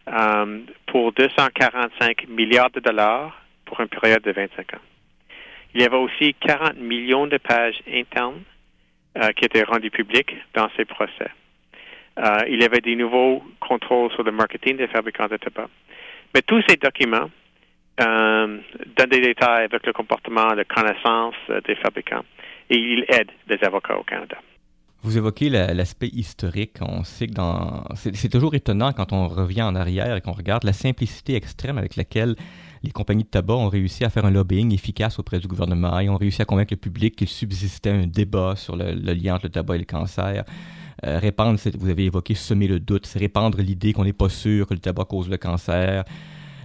euh, 0.07 0.59
pour 0.87 1.11
245 1.13 2.27
milliards 2.29 2.71
de 2.71 2.79
dollars 2.79 3.41
pour 3.65 3.79
une 3.79 3.87
période 3.87 4.21
de 4.23 4.31
25 4.31 4.73
ans. 4.73 4.81
Il 5.73 5.81
y 5.81 5.85
avait 5.85 5.97
aussi 5.97 6.33
40 6.33 6.77
millions 6.77 7.27
de 7.27 7.37
pages 7.37 7.81
internes 7.91 8.41
qui 9.35 9.45
étaient 9.45 9.63
rendues 9.63 9.89
publiques 9.89 10.35
dans 10.53 10.69
ces 10.77 10.85
procès. 10.85 11.31
il 12.47 12.61
y 12.61 12.63
avait 12.63 12.81
des 12.81 12.95
nouveaux 12.95 13.43
contrôles 13.59 14.11
sur 14.11 14.21
le 14.21 14.31
marketing 14.31 14.77
des 14.77 14.87
fabricants 14.87 15.27
de 15.27 15.37
tabac. 15.37 15.69
Mais 16.33 16.41
tous 16.43 16.61
ces 16.67 16.75
documents 16.75 17.29
euh, 17.99 18.59
donne 18.95 19.09
des 19.09 19.21
détails 19.21 19.63
avec 19.63 19.85
le 19.85 19.91
comportement, 19.91 20.53
la 20.53 20.63
connaissance 20.65 21.33
euh, 21.49 21.61
des 21.61 21.75
fabricants 21.75 22.23
et 22.69 22.77
il 22.77 23.05
aide 23.09 23.31
les 23.47 23.57
avocats 23.63 23.97
au 23.97 24.03
Canada. 24.03 24.37
Vous 25.07 25.17
évoquez 25.17 25.49
l'aspect 25.49 26.09
historique. 26.09 26.79
On 26.81 27.05
sait 27.05 27.27
que 27.27 27.31
dans. 27.31 27.85
C'est 27.95 28.27
toujours 28.27 28.55
étonnant 28.55 28.91
quand 28.91 29.13
on 29.13 29.29
revient 29.29 29.61
en 29.61 29.73
arrière 29.73 30.17
et 30.17 30.19
qu'on 30.19 30.33
regarde 30.33 30.65
la 30.65 30.73
simplicité 30.73 31.35
extrême 31.35 31.77
avec 31.77 31.95
laquelle 31.95 32.35
les 32.83 32.91
compagnies 32.91 33.23
de 33.23 33.29
tabac 33.29 33.53
ont 33.53 33.69
réussi 33.69 34.03
à 34.03 34.09
faire 34.09 34.25
un 34.25 34.31
lobbying 34.31 34.73
efficace 34.73 35.17
auprès 35.17 35.39
du 35.39 35.47
gouvernement 35.47 35.97
et 36.01 36.09
ont 36.09 36.17
réussi 36.17 36.41
à 36.41 36.45
convaincre 36.45 36.73
le 36.73 36.77
public 36.77 37.15
qu'il 37.15 37.29
subsistait 37.29 37.91
un 37.91 38.05
débat 38.05 38.55
sur 38.57 38.75
le, 38.75 38.91
lien 38.91 39.35
entre 39.35 39.45
le 39.45 39.51
tabac 39.51 39.75
et 39.75 39.79
le 39.79 39.85
cancer. 39.85 40.43
Euh, 41.05 41.19
répandre, 41.19 41.57
vous 41.79 41.87
avez 41.87 42.03
évoqué 42.03 42.35
semer 42.35 42.67
le 42.67 42.81
doute, 42.81 43.05
c'est 43.05 43.19
répandre 43.19 43.59
l'idée 43.61 43.93
qu'on 43.93 44.03
n'est 44.03 44.11
pas 44.11 44.27
sûr 44.27 44.67
que 44.67 44.73
le 44.73 44.81
tabac 44.81 45.05
cause 45.05 45.29
le 45.29 45.37
cancer 45.37 46.03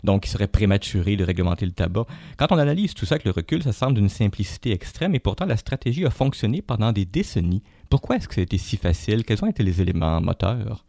donc 0.04 0.26
il 0.26 0.30
serait 0.30 0.48
prématuré 0.48 1.16
de 1.16 1.24
réglementer 1.24 1.66
le 1.66 1.72
tabac. 1.72 2.06
Quand 2.36 2.50
on 2.50 2.58
analyse 2.58 2.94
tout 2.94 3.06
ça 3.06 3.14
avec 3.14 3.24
le 3.24 3.30
recul, 3.30 3.62
ça 3.62 3.72
semble 3.72 3.94
d'une 3.94 4.08
simplicité 4.08 4.72
extrême 4.72 5.14
et 5.14 5.20
pourtant 5.20 5.46
la 5.46 5.56
stratégie 5.56 6.04
a 6.04 6.10
fonctionné 6.10 6.62
pendant 6.62 6.92
des 6.92 7.04
décennies. 7.04 7.62
Pourquoi 7.92 8.16
est-ce 8.16 8.26
que 8.26 8.32
ça 8.32 8.40
a 8.40 8.44
été 8.44 8.56
si 8.56 8.78
facile? 8.78 9.22
Quels 9.22 9.44
ont 9.44 9.50
été 9.50 9.62
les 9.62 9.82
éléments 9.82 10.18
moteurs? 10.22 10.82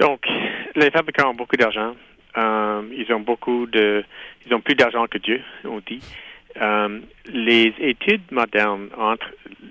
Donc, 0.00 0.26
les 0.74 0.90
fabricants 0.90 1.30
ont 1.30 1.34
beaucoup 1.34 1.54
d'argent. 1.54 1.94
Euh, 2.36 2.82
ils 2.90 3.12
ont 3.12 3.20
beaucoup 3.20 3.66
de, 3.66 4.02
ils 4.44 4.52
ont 4.52 4.60
plus 4.60 4.74
d'argent 4.74 5.06
que 5.06 5.18
Dieu, 5.18 5.40
on 5.64 5.78
dit. 5.78 6.00
Euh, 6.60 6.98
les 7.26 7.72
études 7.78 8.32
modernes 8.32 8.88
entre 8.98 9.28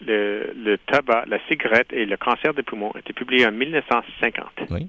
le, 0.08 0.54
le, 0.56 0.78
tabac, 0.78 1.26
la 1.28 1.38
cigarette 1.50 1.92
et 1.92 2.06
le 2.06 2.16
cancer 2.16 2.54
des 2.54 2.64
poumons 2.64 2.94
étaient 2.98 3.12
publiées 3.12 3.46
en 3.46 3.52
1950. 3.52 4.46
Oui. 4.70 4.88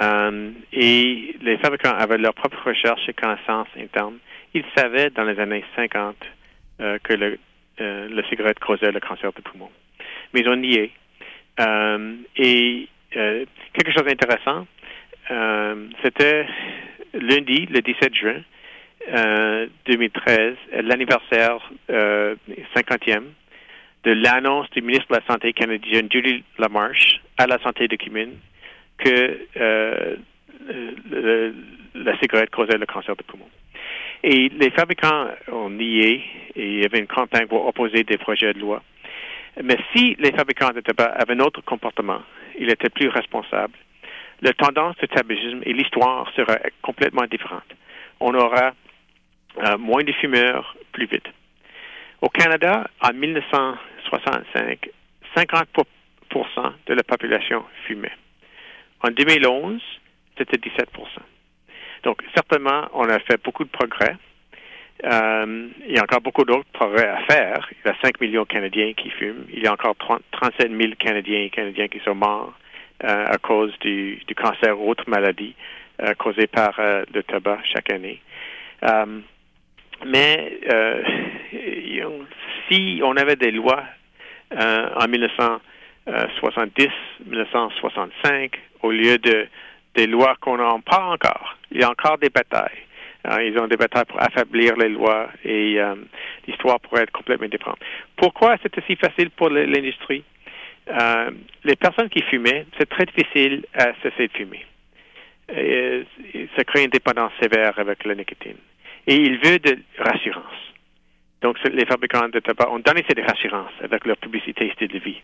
Euh, 0.00 0.52
et 0.72 1.34
les 1.42 1.56
fabricants 1.56 1.96
avaient 1.98 2.18
leur 2.18 2.34
propre 2.34 2.68
recherche 2.68 3.08
et 3.08 3.14
connaissances 3.14 3.66
internes. 3.76 4.18
Ils 4.54 4.64
savaient 4.76 5.10
dans 5.10 5.24
les 5.24 5.40
années 5.40 5.64
50 5.74 6.14
euh, 6.82 6.98
que 7.02 7.14
le, 7.14 7.36
la 7.80 8.28
cigarette 8.28 8.60
causait 8.60 8.92
le 8.92 9.00
cancer 9.00 9.32
du 9.32 9.42
poumon. 9.42 9.70
Mais 10.34 10.40
ils 10.40 10.48
ont 10.48 10.56
nié. 10.56 10.90
et 12.36 12.88
quelque 13.72 13.92
chose 13.92 14.04
d'intéressant, 14.04 14.66
c'était 16.02 16.46
lundi, 17.14 17.66
le 17.66 17.80
17 17.80 18.14
juin 18.14 18.42
2013, 19.86 20.56
l'anniversaire 20.82 21.58
50e 21.88 23.22
de 24.04 24.12
l'annonce 24.12 24.68
du 24.70 24.82
ministre 24.82 25.06
de 25.10 25.16
la 25.16 25.26
Santé 25.26 25.52
canadienne, 25.52 26.08
Julie 26.10 26.44
Lamarche, 26.58 27.20
à 27.38 27.46
la 27.46 27.58
santé 27.60 27.88
de 27.88 27.96
commune 27.96 28.34
que 28.98 29.38
euh, 29.56 30.16
la 31.94 32.18
cigarette 32.18 32.50
causait 32.50 32.78
le 32.78 32.86
cancer 32.86 33.16
du 33.16 33.24
poumon. 33.24 33.48
Et 34.22 34.50
les 34.50 34.70
fabricants 34.70 35.28
ont 35.50 35.70
nié 35.70 36.22
et 36.54 36.66
il 36.66 36.82
y 36.82 36.84
avait 36.84 37.00
une 37.00 37.06
campagne 37.06 37.46
pour 37.46 37.66
opposer 37.66 38.04
des 38.04 38.18
projets 38.18 38.52
de 38.52 38.60
loi. 38.60 38.82
Mais 39.62 39.78
si 39.94 40.16
les 40.18 40.32
fabricants 40.32 40.70
de 40.70 40.80
tabac 40.80 41.12
avaient 41.16 41.34
un 41.34 41.40
autre 41.40 41.60
comportement, 41.62 42.22
ils 42.58 42.70
étaient 42.70 42.90
plus 42.90 43.08
responsables, 43.08 43.76
la 44.40 44.52
tendance 44.52 44.96
du 44.96 45.08
tabagisme 45.08 45.60
et 45.64 45.72
l'histoire 45.72 46.30
seraient 46.34 46.72
complètement 46.82 47.26
différentes. 47.26 47.72
On 48.20 48.34
aura 48.34 48.72
euh, 49.58 49.78
moins 49.78 50.02
de 50.02 50.12
fumeurs 50.12 50.76
plus 50.92 51.06
vite. 51.06 51.26
Au 52.20 52.28
Canada, 52.28 52.88
en 53.00 53.12
1965, 53.12 54.90
50% 55.36 55.84
de 56.86 56.94
la 56.94 57.02
population 57.02 57.64
fumait. 57.86 58.16
En 59.02 59.10
2011, 59.10 59.80
c'était 60.38 60.58
17 60.58 60.88
Donc, 62.02 62.22
certainement, 62.34 62.88
on 62.94 63.08
a 63.08 63.18
fait 63.20 63.42
beaucoup 63.42 63.64
de 63.64 63.70
progrès. 63.70 64.16
Euh, 65.02 65.68
il 65.86 65.94
y 65.94 65.98
a 65.98 66.02
encore 66.02 66.20
beaucoup 66.20 66.44
d'autres 66.44 66.68
progrès 66.72 67.08
à 67.08 67.18
faire. 67.24 67.68
Il 67.72 67.88
y 67.88 67.90
a 67.90 67.96
5 68.02 68.20
millions 68.20 68.42
de 68.42 68.48
Canadiens 68.48 68.92
qui 68.94 69.10
fument. 69.10 69.44
Il 69.52 69.62
y 69.62 69.66
a 69.66 69.72
encore 69.72 69.96
37 69.96 70.70
000 70.70 70.92
Canadiens 70.98 71.40
et 71.40 71.50
Canadiens 71.50 71.88
qui 71.88 72.00
sont 72.00 72.14
morts 72.14 72.54
euh, 73.02 73.26
à 73.26 73.38
cause 73.38 73.76
du, 73.80 74.22
cancer 74.36 74.78
ou 74.80 74.90
autres 74.90 75.08
maladies 75.08 75.54
euh, 76.00 76.14
causées 76.14 76.46
par 76.46 76.78
le 76.78 77.22
tabac 77.22 77.58
chaque 77.64 77.92
année. 77.92 78.20
mais 80.06 80.60
si 82.70 83.00
on 83.02 83.16
avait 83.16 83.36
des 83.36 83.50
lois 83.50 83.82
en 84.52 85.08
1970, 85.08 86.88
1965, 87.26 88.60
au 88.82 88.90
lieu 88.92 89.18
de 89.18 89.48
des 89.94 90.06
lois 90.06 90.34
qu'on 90.40 90.56
n'a 90.56 90.74
pas 90.84 91.04
encore. 91.04 91.56
Il 91.70 91.80
y 91.80 91.84
a 91.84 91.90
encore 91.90 92.18
des 92.18 92.28
batailles. 92.28 92.82
Euh, 93.26 93.42
ils 93.42 93.58
ont 93.58 93.66
des 93.66 93.76
batailles 93.76 94.04
pour 94.04 94.22
affaiblir 94.22 94.76
les 94.76 94.88
lois 94.88 95.28
et 95.44 95.80
euh, 95.80 95.94
l'histoire 96.46 96.78
pourrait 96.80 97.02
être 97.02 97.12
complètement 97.12 97.48
différente. 97.48 97.78
Pourquoi 98.16 98.56
c'était 98.62 98.82
si 98.86 98.96
facile 98.96 99.30
pour 99.30 99.48
l'industrie? 99.50 100.24
Euh, 100.88 101.30
les 101.64 101.76
personnes 101.76 102.10
qui 102.10 102.22
fumaient, 102.22 102.66
c'est 102.78 102.88
très 102.88 103.06
difficile 103.06 103.64
à 103.74 103.92
cesser 104.02 104.28
de 104.28 104.32
fumer. 104.32 104.64
ça 106.56 106.64
crée 106.64 106.84
une 106.84 106.90
dépendance 106.90 107.32
sévère 107.40 107.78
avec 107.78 108.04
la 108.04 108.14
nicotine. 108.14 108.58
Et 109.06 109.14
ils 109.14 109.38
veulent 109.38 109.60
de 109.60 109.78
rassurance. 109.98 110.44
Donc, 111.40 111.58
les 111.64 111.84
fabricants 111.84 112.28
de 112.28 112.40
tabac 112.40 112.70
ont 112.70 112.78
donné 112.78 113.04
cette 113.08 113.20
rassurance 113.20 113.72
avec 113.82 114.06
leur 114.06 114.16
publicité 114.16 114.70
style 114.72 114.88
de 114.88 114.98
vie 114.98 115.20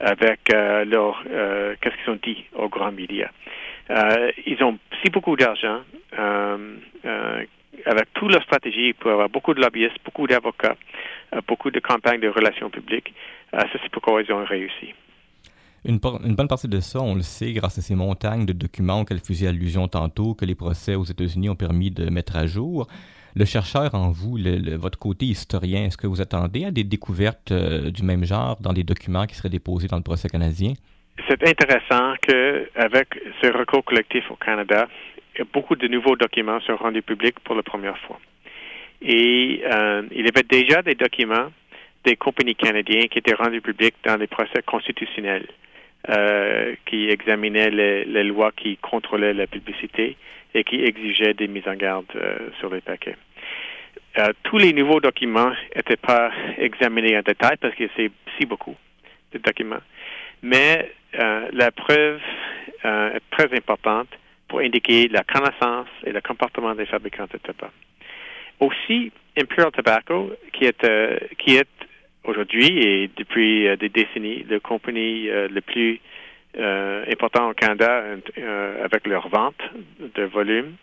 avec 0.00 0.40
euh, 0.52 0.84
leur 0.84 1.22
euh, 1.30 1.74
qu'est-ce 1.80 1.94
qu'ils 1.96 2.12
ont 2.12 2.20
dit 2.22 2.44
aux 2.54 2.68
grands 2.68 2.92
médias. 2.92 3.30
Euh, 3.90 4.30
ils 4.46 4.62
ont 4.62 4.78
si 5.02 5.10
beaucoup 5.10 5.36
d'argent 5.36 5.80
avec 7.86 8.12
toute 8.14 8.32
leur 8.32 8.42
stratégie 8.44 8.92
pour 8.94 9.10
avoir 9.10 9.28
beaucoup 9.28 9.52
de 9.52 9.60
lobbyistes, 9.60 9.98
beaucoup 10.04 10.26
d'avocats, 10.26 10.76
beaucoup 11.46 11.70
de 11.70 11.80
campagnes 11.80 12.20
de 12.20 12.28
relations 12.28 12.70
publiques. 12.70 13.12
ça, 13.52 13.66
c'est 13.72 13.90
pourquoi 13.90 14.22
ils 14.22 14.32
ont 14.32 14.44
réussi. 14.44 14.94
Une, 15.84 15.98
bonne 15.98 16.48
partie 16.48 16.68
de 16.68 16.80
ça, 16.80 17.00
on 17.00 17.14
le 17.14 17.20
sait, 17.20 17.52
grâce 17.52 17.76
à 17.78 17.82
ces 17.82 17.94
montagnes 17.94 18.46
de 18.46 18.54
documents 18.54 19.02
auxquels 19.02 19.18
faisait 19.18 19.48
allusion 19.48 19.86
tantôt, 19.86 20.34
que 20.34 20.46
les 20.46 20.54
procès 20.54 20.94
aux 20.94 21.04
États-Unis 21.04 21.50
ont 21.50 21.56
permis 21.56 21.90
de 21.90 22.08
mettre 22.08 22.36
à 22.36 22.46
jour 22.46 22.86
le 23.34 23.44
chercheur 23.44 23.94
en 23.94 24.10
vous, 24.10 24.38
votre 24.78 24.98
côté 24.98 25.26
historien, 25.26 25.84
est-ce 25.84 25.96
que 25.96 26.06
vous 26.06 26.20
attendez 26.20 26.64
à 26.64 26.70
des 26.70 26.84
découvertes 26.84 27.50
euh, 27.50 27.90
du 27.90 28.02
même 28.02 28.24
genre 28.24 28.56
dans 28.60 28.72
les 28.72 28.84
documents 28.84 29.26
qui 29.26 29.34
seraient 29.34 29.48
déposés 29.48 29.88
dans 29.88 29.96
le 29.96 30.02
procès 30.02 30.28
canadien? 30.28 30.74
C'est 31.28 31.48
intéressant 31.48 32.14
qu'avec 32.20 33.08
ce 33.40 33.46
recours 33.46 33.84
collectif 33.84 34.30
au 34.30 34.36
Canada, 34.36 34.88
beaucoup 35.52 35.76
de 35.76 35.88
nouveaux 35.88 36.16
documents 36.16 36.60
sont 36.60 36.76
rendus 36.76 37.02
publics 37.02 37.38
pour 37.40 37.54
la 37.54 37.62
première 37.62 37.98
fois. 37.98 38.18
Et 39.00 39.62
euh, 39.64 40.02
il 40.10 40.24
y 40.24 40.28
avait 40.28 40.46
déjà 40.48 40.82
des 40.82 40.94
documents 40.94 41.50
des 42.04 42.16
compagnies 42.16 42.54
canadiennes 42.54 43.08
qui 43.08 43.18
étaient 43.18 43.34
rendus 43.34 43.62
publics 43.62 43.94
dans 44.04 44.16
les 44.16 44.26
procès 44.26 44.62
constitutionnels 44.66 45.46
euh, 46.10 46.74
qui 46.84 47.08
examinaient 47.08 47.70
les, 47.70 48.24
lois 48.24 48.52
qui 48.52 48.76
contrôlaient 48.76 49.32
la 49.32 49.46
publicité 49.46 50.16
et 50.54 50.64
qui 50.64 50.84
exigeaient 50.84 51.34
des 51.34 51.48
mises 51.48 51.66
en 51.66 51.74
garde 51.74 52.06
sur 52.60 52.72
les 52.72 52.82
paquets. 52.82 53.16
Euh, 54.16 54.32
tous 54.44 54.58
les 54.58 54.72
nouveaux 54.72 55.00
documents 55.00 55.52
n'étaient 55.74 55.96
pas 55.96 56.30
examinés 56.58 57.16
en 57.18 57.22
détail 57.22 57.56
parce 57.60 57.74
que 57.74 57.84
c'est 57.96 58.10
si 58.38 58.46
beaucoup. 58.46 58.76
de 59.32 59.38
documents, 59.38 59.82
mais 60.44 60.92
euh, 61.18 61.48
la 61.52 61.72
preuve 61.72 62.20
euh, 62.84 63.14
est 63.14 63.22
très 63.30 63.56
importante 63.56 64.08
pour 64.46 64.60
indiquer 64.60 65.08
la 65.08 65.24
connaissance 65.24 65.88
et 66.04 66.12
le 66.12 66.20
comportement 66.20 66.74
des 66.74 66.84
fabricants 66.84 67.26
de 67.32 67.38
tabac. 67.38 67.72
Aussi, 68.60 69.10
Imperial 69.38 69.72
Tobacco, 69.72 70.32
qui 70.52 70.66
est, 70.66 70.84
euh, 70.84 71.18
qui 71.38 71.56
est 71.56 71.66
aujourd'hui 72.24 72.78
et 72.78 73.10
depuis 73.16 73.76
des 73.78 73.88
décennies 73.88 74.44
la 74.48 74.60
compagnie 74.60 75.26
le 75.26 75.60
plus 75.60 76.00
important 76.56 77.50
au 77.50 77.54
Canada 77.54 78.02
avec 78.82 79.06
leur 79.06 79.28
vente 79.28 79.60
de 80.14 80.22
volume, 80.22 80.76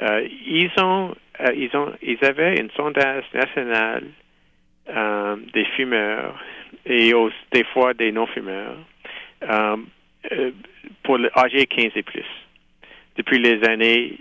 ils 0.00 0.70
ont 0.80 1.16
ils 1.56 1.70
ont 1.74 1.92
ils 2.02 2.24
avaient 2.24 2.60
un 2.62 2.68
sondage 2.76 3.24
national 3.34 4.04
des 5.52 5.64
fumeurs 5.76 6.38
et 6.90 7.14
des 7.52 7.64
fois 7.64 7.94
des 7.94 8.10
non-fumeurs 8.10 8.76
euh, 9.48 9.76
euh, 10.32 10.50
pour 11.04 11.18
âgés 11.36 11.66
15 11.66 11.92
et 11.94 12.02
plus 12.02 12.24
depuis 13.16 13.38
les 13.38 13.62
années 13.64 14.18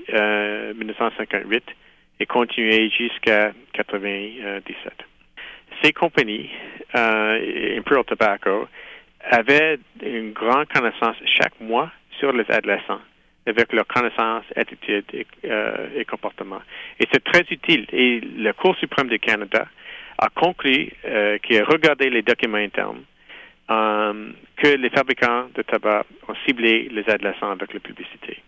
1958 0.76 1.56
euh, 1.56 1.74
et 2.20 2.26
continué 2.26 2.90
jusqu'à 2.90 3.52
97. 3.74 4.94
Ces 5.82 5.94
compagnies, 5.94 6.50
Imperial 6.94 8.04
Tobacco, 8.06 8.68
avaient 9.22 9.80
une 10.04 10.34
grande 10.34 10.68
connaissance 10.68 11.16
chaque 11.26 11.60
mois 11.62 11.92
sur 12.20 12.34
les 12.34 12.46
adolescents 12.50 13.00
avec 13.46 13.72
leur 13.74 13.88
connaissance, 13.88 14.44
attitude 14.56 15.06
et, 15.14 15.26
et 15.96 16.06
comportement. 16.06 16.60
Et 17.00 17.08
c'est 17.12 17.24
très 17.24 17.46
utile. 17.50 17.88
Et 17.94 18.22
la 18.38 18.54
Cour 18.54 18.76
suprême 18.76 19.08
du 19.08 19.18
Canada 19.18 19.66
a 20.22 20.30
conclu 20.30 20.92
qu'il 21.44 21.58
a 21.58 21.66
regardé 21.66 22.10
les 22.10 22.22
documents 22.22 22.58
internes 22.58 23.04
euh, 23.70 24.32
que 24.58 24.68
les 24.68 24.90
fabricants 24.90 25.48
de 25.54 25.62
tabac 25.62 26.04
ont 26.28 26.36
ciblé 26.46 26.90
les 26.92 27.08
adolescents 27.08 27.52
avec 27.52 27.74
la 27.74 27.80
publicité. 27.80 28.42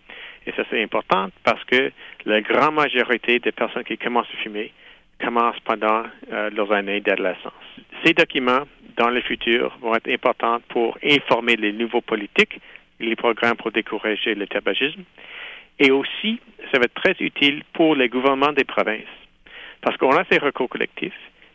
Et 0.48 0.52
ça, 0.54 0.64
c'est 0.70 0.82
important 0.82 1.30
parce 1.44 1.64
que 1.66 1.92
la 2.26 2.42
grande 2.42 2.76
majorité 2.76 3.40
des 3.40 3.52
personnes 3.52 3.84
qui 3.84 3.98
commencent 3.98 4.34
à 4.34 4.42
fumer 4.42 4.72
commencent 5.24 5.60
pendant 5.64 6.04
euh, 6.32 6.50
leurs 6.50 6.72
années 6.72 7.02
d'adolescence. 7.02 7.54
Ces 8.04 8.14
documents, 8.14 8.64
dans 8.98 9.10
le 9.10 9.22
futur, 9.22 9.78
vont 9.80 9.94
être 9.94 10.10
importants 10.10 10.60
pour 10.70 10.98
informer 11.04 11.56
les 11.56 11.72
nouveaux 11.72 12.02
politiques 12.02 12.60
et 13.00 13.06
les 13.06 13.16
programmes 13.16 13.58
pour 13.58 13.72
décourager 13.72 14.34
le 14.34 14.48
tabagisme. 14.48 15.04
Et 15.78 15.92
aussi, 15.92 16.40
ça 16.72 16.80
va 16.80 16.86
être 16.86 16.96
très 16.96 17.16
utile 17.20 17.64
pour 17.74 17.96
les 17.96 18.10
gouvernements 18.10 18.54
des 18.54 18.64
provinces 18.64 19.06
parce 19.82 19.98
qu'on 19.98 20.16
a 20.16 20.24
ces 20.32 20.40
recours 20.40 20.70
collectifs 20.70 21.14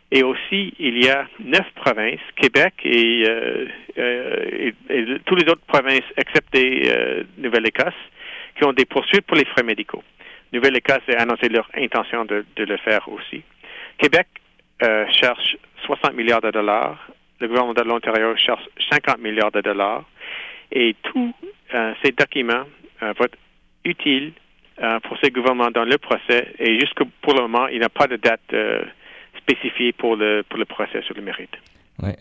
et 0.09 0.23
aussi, 0.23 0.73
il 0.79 1.03
y 1.03 1.09
a 1.09 1.27
neuf 1.39 1.69
provinces, 1.75 2.21
Québec 2.37 2.73
et, 2.85 3.25
euh, 3.27 3.65
euh, 3.97 4.71
et, 4.89 5.19
toutes 5.25 5.43
les 5.43 5.51
autres 5.51 5.65
provinces, 5.67 6.05
excepté 6.15 6.83
euh, 6.85 7.23
Nouvelle-Écosse, 7.37 7.93
qui 8.55 8.63
ont 8.63 8.71
des 8.71 8.85
poursuites 8.85 9.25
pour 9.25 9.35
les 9.35 9.45
frais 9.45 9.63
médicaux. 9.63 10.03
Nouvelle-Écosse 10.53 11.03
a 11.09 11.21
annoncé 11.21 11.49
leur 11.49 11.69
intention 11.75 12.23
de, 12.23 12.45
de 12.55 12.63
le 12.63 12.77
faire 12.77 13.07
aussi. 13.09 13.43
Québec 13.97 14.27
cherche 15.19 15.57
60 15.85 16.13
milliards 16.13 16.41
de 16.41 16.51
dollars. 16.51 17.09
Le 17.41 17.47
gouvernement 17.47 17.73
de 17.73 17.81
l'Ontario 17.81 18.35
cherche 18.37 18.63
50 18.91 19.17
milliards 19.19 19.51
de 19.51 19.61
dollars. 19.61 20.05
Et 20.71 20.95
tous 21.03 21.33
ces 22.03 22.11
documents 22.11 22.65
vont 23.01 23.25
être 23.25 23.37
utiles 23.83 24.33
pour 25.03 25.17
ces 25.21 25.31
gouvernements 25.31 25.71
dans 25.71 25.83
le 25.83 25.97
procès. 25.97 26.53
Et 26.59 26.79
jusque 26.79 27.03
pour 27.21 27.33
le 27.33 27.41
moment, 27.41 27.67
il 27.67 27.79
n'y 27.79 27.85
a 27.85 27.89
pas 27.89 28.05
de 28.05 28.17
date 28.17 28.53
spécifié 29.47 29.93
pour 29.93 30.15
le, 30.15 30.43
pour 30.49 30.59
le 30.59 30.65
procès 30.65 31.01
sur 31.03 31.15
le 31.15 31.21
mérite. 31.21 31.55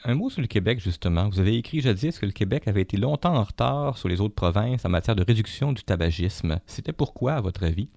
Un 0.04 0.14
mot 0.14 0.30
sur 0.30 0.40
le 0.40 0.46
Québec, 0.46 0.78
justement. 0.80 1.28
Vous 1.28 1.38
avez 1.38 1.56
écrit 1.56 1.80
jadis 1.80 2.18
que 2.18 2.24
le 2.24 2.32
Québec 2.32 2.66
avait 2.66 2.80
été 2.80 2.96
longtemps 2.96 3.34
en 3.34 3.42
retard 3.42 3.98
sur 3.98 4.08
les 4.08 4.22
autres 4.22 4.34
provinces 4.34 4.86
en 4.86 4.88
matière 4.88 5.14
de 5.14 5.22
réduction 5.22 5.72
du 5.72 5.82
tabagisme. 5.82 6.60
C'était 6.66 6.94
pourquoi, 6.94 7.32
à 7.32 7.40
votre 7.42 7.62
avis? 7.64 7.88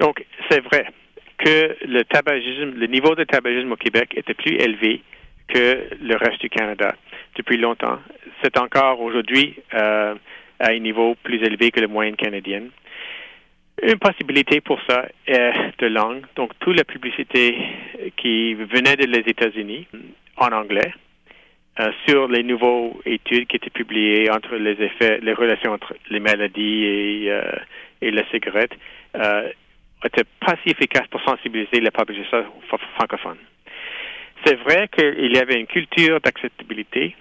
Donc, 0.00 0.26
c'est 0.50 0.60
vrai 0.64 0.86
que 1.38 1.76
le 1.86 2.02
tabagisme, 2.04 2.72
le 2.76 2.86
niveau 2.86 3.14
de 3.14 3.22
tabagisme 3.22 3.70
au 3.70 3.76
Québec 3.76 4.12
était 4.16 4.34
plus 4.34 4.56
élevé 4.56 5.02
que 5.46 5.88
le 6.02 6.16
reste 6.16 6.40
du 6.40 6.48
Canada 6.48 6.96
depuis 7.36 7.58
longtemps. 7.58 7.98
C'est 8.42 8.58
encore 8.58 9.00
aujourd'hui 9.00 9.54
euh, 9.74 10.16
à 10.58 10.70
un 10.70 10.78
niveau 10.80 11.14
plus 11.22 11.40
élevé 11.44 11.70
que 11.70 11.80
la 11.80 11.86
moyenne 11.86 12.16
canadienne. 12.16 12.70
Une 13.82 13.98
possibilité 13.98 14.60
pour 14.60 14.80
ça 14.88 15.06
est 15.26 15.52
de 15.78 15.86
langue. 15.86 16.24
Donc, 16.34 16.52
toute 16.60 16.76
la 16.76 16.84
publicité 16.84 17.56
qui 18.16 18.54
venait 18.54 18.96
des 18.96 19.18
États-Unis 19.18 19.86
en 20.36 20.48
anglais 20.52 20.92
euh, 21.80 21.90
sur 22.06 22.26
les 22.28 22.42
nouvelles 22.42 22.92
études 23.04 23.46
qui 23.48 23.56
étaient 23.56 23.70
publiées 23.70 24.30
entre 24.30 24.56
les 24.56 24.82
effets, 24.82 25.18
les 25.20 25.34
relations 25.34 25.72
entre 25.72 25.94
les 26.10 26.20
maladies 26.20 26.84
et, 26.84 27.30
euh, 27.30 27.52
et 28.00 28.10
la 28.10 28.26
cigarette 28.30 28.72
euh, 29.14 29.50
était 30.04 30.24
pas 30.40 30.54
si 30.62 30.70
efficace 30.70 31.06
pour 31.08 31.20
sensibiliser 31.22 31.80
la 31.80 31.90
population 31.90 32.44
francophone. 32.96 33.38
C'est 34.44 34.56
vrai 34.56 34.88
qu'il 34.88 35.34
y 35.34 35.38
avait 35.38 35.58
une 35.58 35.66
culture 35.66 36.20
d'acceptabilité 36.20 37.14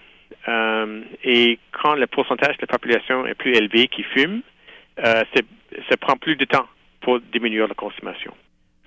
euh, 0.48 1.02
et 1.24 1.60
quand 1.72 1.96
le 1.96 2.08
pourcentage 2.08 2.58
de 2.58 2.62
la 2.62 2.68
population 2.68 3.26
est 3.26 3.34
plus 3.34 3.54
élevé 3.54 3.88
qui 3.88 4.04
fume, 4.04 4.42
euh, 5.04 5.24
ça 5.90 5.98
prend 5.98 6.16
plus 6.16 6.36
de 6.36 6.46
temps 6.46 6.68
pour 7.02 7.20
diminuer 7.20 7.66
la 7.68 7.74
consommation. 7.74 8.34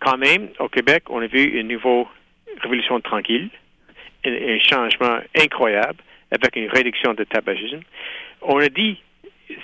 Quand 0.00 0.16
même, 0.16 0.48
au 0.58 0.68
Québec, 0.68 1.04
on 1.08 1.20
a 1.20 1.26
vu 1.26 1.42
une 1.42 1.68
nouvelle 1.68 2.06
révolution 2.60 3.00
tranquille, 3.00 3.50
un, 4.24 4.58
changement 4.58 5.18
incroyable 5.36 5.98
avec 6.30 6.56
une 6.56 6.68
réduction 6.68 7.14
de 7.14 7.24
tabagisme. 7.24 7.80
On 8.42 8.58
a 8.58 8.68
dit 8.68 9.00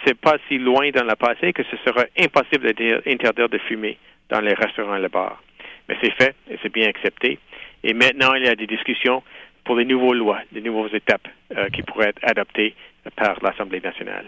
c'est 0.05 0.19
pas 0.19 0.37
si 0.49 0.59
loin 0.59 0.91
dans 0.91 1.05
le 1.05 1.15
passé 1.15 1.53
que 1.53 1.63
ce 1.65 1.77
sera 1.85 2.05
impossible 2.19 2.73
d'interdire 2.73 3.49
de 3.49 3.59
fumer 3.59 3.99
dans 4.31 4.41
les 4.41 4.55
restaurants 4.55 4.97
et 4.97 5.03
les 5.03 5.09
bars. 5.09 5.43
Mais 5.89 5.97
c'est 6.03 6.13
fait 6.13 6.35
et 6.51 6.59
c'est 6.63 6.73
bien 6.73 6.89
accepté. 6.89 7.39
Et 7.83 7.93
maintenant, 7.93 8.35
il 8.35 8.45
y 8.45 8.49
a 8.49 8.55
des 8.55 8.67
discussions 8.67 9.23
pour 9.65 9.77
les 9.77 9.85
nouvelles 9.85 10.19
lois, 10.19 10.41
les 10.53 10.63
nouvelles 10.63 10.95
étapes 10.97 11.29
euh, 11.57 11.69
qui 11.69 11.83
pourraient 11.83 12.09
être 12.09 12.21
adoptées 12.23 12.75
par 13.17 13.37
l'Assemblée 13.43 13.81
nationale. 13.81 14.27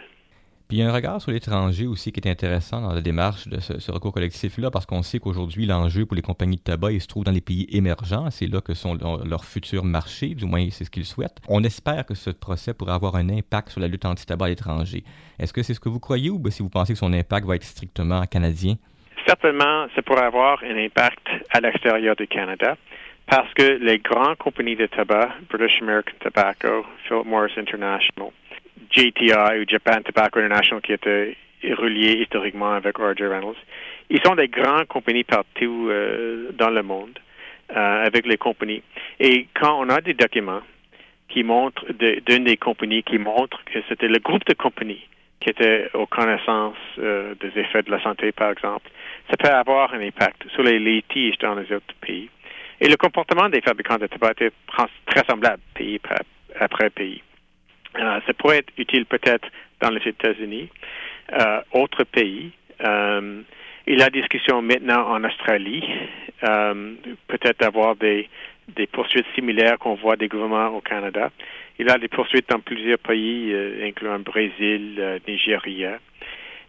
Puis 0.68 0.78
il 0.78 0.80
y 0.80 0.82
a 0.82 0.88
un 0.88 0.92
regard 0.92 1.20
sur 1.20 1.30
l'étranger 1.30 1.86
aussi 1.86 2.10
qui 2.10 2.18
est 2.18 2.28
intéressant 2.28 2.80
dans 2.80 2.92
la 2.92 3.00
démarche 3.00 3.46
de 3.46 3.60
ce, 3.60 3.92
recours 3.92 4.12
collectif-là, 4.12 4.70
parce 4.72 4.84
qu'on 4.84 5.02
sait 5.02 5.20
qu'aujourd'hui, 5.20 5.64
l'enjeu 5.64 6.06
pour 6.06 6.16
les 6.16 6.22
compagnies 6.22 6.56
de 6.56 6.62
tabac, 6.62 6.90
il 6.90 7.00
se 7.00 7.06
trouve 7.06 7.22
dans 7.22 7.30
les 7.30 7.40
pays 7.40 7.68
émergents. 7.70 8.30
C'est 8.30 8.48
là 8.48 8.60
que 8.60 8.74
sont 8.74 8.94
leurs 9.24 9.44
futurs 9.44 9.84
marchés, 9.84 10.34
du 10.34 10.44
moins 10.44 10.66
c'est 10.70 10.84
ce 10.84 10.90
qu'ils 10.90 11.04
souhaitent. 11.04 11.40
On 11.48 11.62
espère 11.62 12.04
que 12.04 12.14
ce 12.14 12.30
procès 12.30 12.74
pourrait 12.74 12.94
avoir 12.94 13.14
un 13.14 13.28
impact 13.28 13.70
sur 13.70 13.80
la 13.80 13.86
lutte 13.86 14.04
anti-tabac 14.04 14.46
à 14.46 14.48
l'étranger. 14.48 15.04
Est-ce 15.38 15.52
que 15.52 15.62
c'est 15.62 15.74
ce 15.74 15.80
que 15.80 15.88
vous 15.88 16.00
croyez 16.00 16.30
ou 16.30 16.42
si 16.50 16.62
vous 16.62 16.68
pensez 16.68 16.94
que 16.94 16.98
son 16.98 17.12
impact 17.12 17.46
va 17.46 17.54
être 17.54 17.64
strictement 17.64 18.24
canadien? 18.26 18.74
Certainement, 19.24 19.86
ça 19.94 20.02
pourrait 20.02 20.24
avoir 20.24 20.62
un 20.64 20.76
impact 20.76 21.28
à 21.50 21.60
l'extérieur 21.60 22.16
du 22.16 22.26
Canada 22.26 22.76
parce 23.28 23.52
que 23.54 23.78
les 23.82 23.98
grandes 23.98 24.36
compagnies 24.36 24.76
de 24.76 24.86
tabac, 24.86 25.30
British 25.48 25.82
American 25.82 26.14
Tobacco, 26.20 26.86
Philip 27.06 27.26
Morris 27.26 27.52
International, 27.56 28.30
JTI 28.90 29.60
ou 29.60 29.64
Japan 29.68 30.02
Tobacco 30.02 30.40
International 30.40 30.82
qui 30.82 30.92
était 30.92 31.36
relié 31.74 32.22
historiquement 32.22 32.72
avec 32.72 32.96
Roger 32.96 33.26
Reynolds. 33.26 33.56
Ils 34.10 34.20
sont 34.24 34.34
des 34.34 34.48
grandes 34.48 34.86
compagnies 34.86 35.24
partout 35.24 35.88
euh, 35.90 36.52
dans 36.52 36.70
le 36.70 36.82
monde 36.82 37.18
euh, 37.70 38.06
avec 38.06 38.26
les 38.26 38.36
compagnies. 38.36 38.82
Et 39.18 39.48
quand 39.54 39.80
on 39.80 39.88
a 39.88 40.00
des 40.00 40.14
documents 40.14 40.62
qui 41.28 41.42
montrent 41.42 41.84
d'une 41.92 42.44
des 42.44 42.56
compagnies 42.56 43.02
qui 43.02 43.18
montrent 43.18 43.64
que 43.64 43.80
c'était 43.88 44.08
le 44.08 44.18
groupe 44.18 44.44
de 44.46 44.54
compagnies 44.54 45.06
qui 45.40 45.50
était 45.50 45.88
aux 45.94 46.06
connaissances 46.06 46.76
euh, 46.98 47.34
des 47.40 47.60
effets 47.60 47.82
de 47.82 47.90
la 47.90 48.02
santé, 48.02 48.32
par 48.32 48.50
exemple, 48.50 48.88
ça 49.30 49.36
peut 49.36 49.48
avoir 49.48 49.92
un 49.92 50.00
impact 50.00 50.48
sur 50.50 50.62
les 50.62 50.78
litiges 50.78 51.38
dans 51.38 51.54
les 51.54 51.70
autres 51.72 51.94
pays. 52.00 52.30
Et 52.80 52.88
le 52.88 52.96
comportement 52.96 53.48
des 53.48 53.60
fabricants 53.60 53.98
de 53.98 54.06
tabac 54.06 54.34
est 54.40 54.52
très 55.06 55.24
semblable 55.28 55.62
pays 55.74 56.00
après 56.58 56.90
pays. 56.90 57.22
Euh, 57.98 58.20
ça 58.26 58.34
pourrait 58.34 58.58
être 58.58 58.72
utile 58.76 59.06
peut-être 59.06 59.48
dans 59.80 59.90
les 59.90 60.06
États-Unis, 60.06 60.68
euh, 61.32 61.60
autres 61.72 62.04
pays. 62.04 62.52
Euh, 62.84 63.42
il 63.86 63.98
y 63.98 64.02
a 64.02 64.10
discussion 64.10 64.62
maintenant 64.62 65.08
en 65.08 65.22
Australie, 65.24 65.84
euh, 66.44 66.94
peut-être 67.28 67.60
d'avoir 67.60 67.96
des, 67.96 68.28
des 68.74 68.86
poursuites 68.86 69.26
similaires 69.34 69.78
qu'on 69.78 69.94
voit 69.94 70.16
des 70.16 70.28
gouvernements 70.28 70.68
au 70.76 70.80
Canada. 70.80 71.30
Il 71.78 71.86
y 71.86 71.90
a 71.90 71.98
des 71.98 72.08
poursuites 72.08 72.48
dans 72.48 72.60
plusieurs 72.60 72.98
pays, 72.98 73.54
incluant 73.84 74.18
Brésil, 74.18 75.20
Nigeria. 75.28 75.98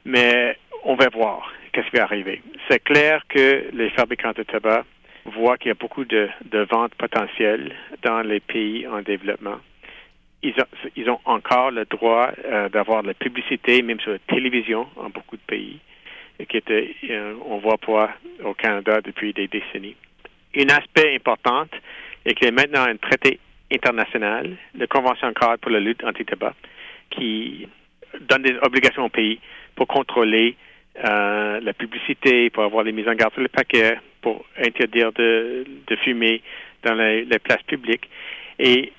Mais 0.05 0.57
on 0.83 0.95
va 0.95 1.07
voir 1.09 1.51
qu'est-ce 1.71 1.89
qui 1.89 1.97
va 1.97 2.03
arriver. 2.03 2.41
C'est 2.69 2.83
clair 2.83 3.23
que 3.29 3.69
les 3.73 3.89
fabricants 3.91 4.33
de 4.35 4.43
tabac 4.43 4.83
voient 5.25 5.57
qu'il 5.57 5.69
y 5.69 5.71
a 5.71 5.75
beaucoup 5.75 6.05
de, 6.05 6.29
de 6.45 6.59
ventes 6.69 6.93
potentielles 6.95 7.73
dans 8.03 8.21
les 8.21 8.41
pays 8.41 8.85
en 8.85 9.01
développement 9.01 9.59
ils 10.43 10.53
ont, 10.59 10.89
ils 10.95 11.09
ont 11.09 11.19
encore 11.25 11.71
le 11.71 11.85
droit 11.85 12.31
euh, 12.45 12.69
d'avoir 12.69 13.03
de 13.03 13.07
la 13.07 13.13
publicité, 13.13 13.81
même 13.81 13.99
sur 13.99 14.11
la 14.11 14.19
télévision, 14.19 14.87
en 14.95 15.09
beaucoup 15.09 15.35
de 15.35 15.41
pays, 15.47 15.79
qui 16.47 16.57
était, 16.57 16.95
euh, 17.09 17.33
on 17.45 17.57
voit 17.57 17.77
pas 17.77 18.11
au 18.43 18.53
Canada 18.53 19.01
depuis 19.01 19.33
des 19.33 19.47
décennies. 19.47 19.95
Un 20.55 20.69
aspect 20.69 21.15
important 21.15 21.65
est 22.25 22.33
qu'il 22.35 22.45
y 22.45 22.49
a 22.49 22.51
maintenant 22.51 22.83
un 22.83 22.97
traité 22.97 23.39
internationale, 23.71 24.55
la 24.75 24.87
Convention 24.87 25.33
cadre 25.33 25.57
pour 25.57 25.71
la 25.71 25.79
lutte 25.79 26.03
anti-tabac, 26.03 26.53
qui 27.09 27.67
donne 28.21 28.43
des 28.43 28.55
obligations 28.61 29.05
au 29.05 29.09
pays 29.09 29.39
pour 29.75 29.87
contrôler 29.87 30.55
euh, 31.03 31.59
la 31.61 31.73
publicité, 31.73 32.49
pour 32.49 32.63
avoir 32.63 32.83
les 32.83 32.91
mises 32.91 33.07
en 33.07 33.13
garde 33.13 33.33
sur 33.33 33.41
les 33.41 33.49
paquets, 33.49 33.97
pour 34.21 34.45
interdire 34.57 35.11
de, 35.13 35.65
fumer 36.03 36.41
dans 36.83 36.95
les, 36.95 37.25
places 37.39 37.63
publiques. 37.63 38.09
Et 38.59 38.91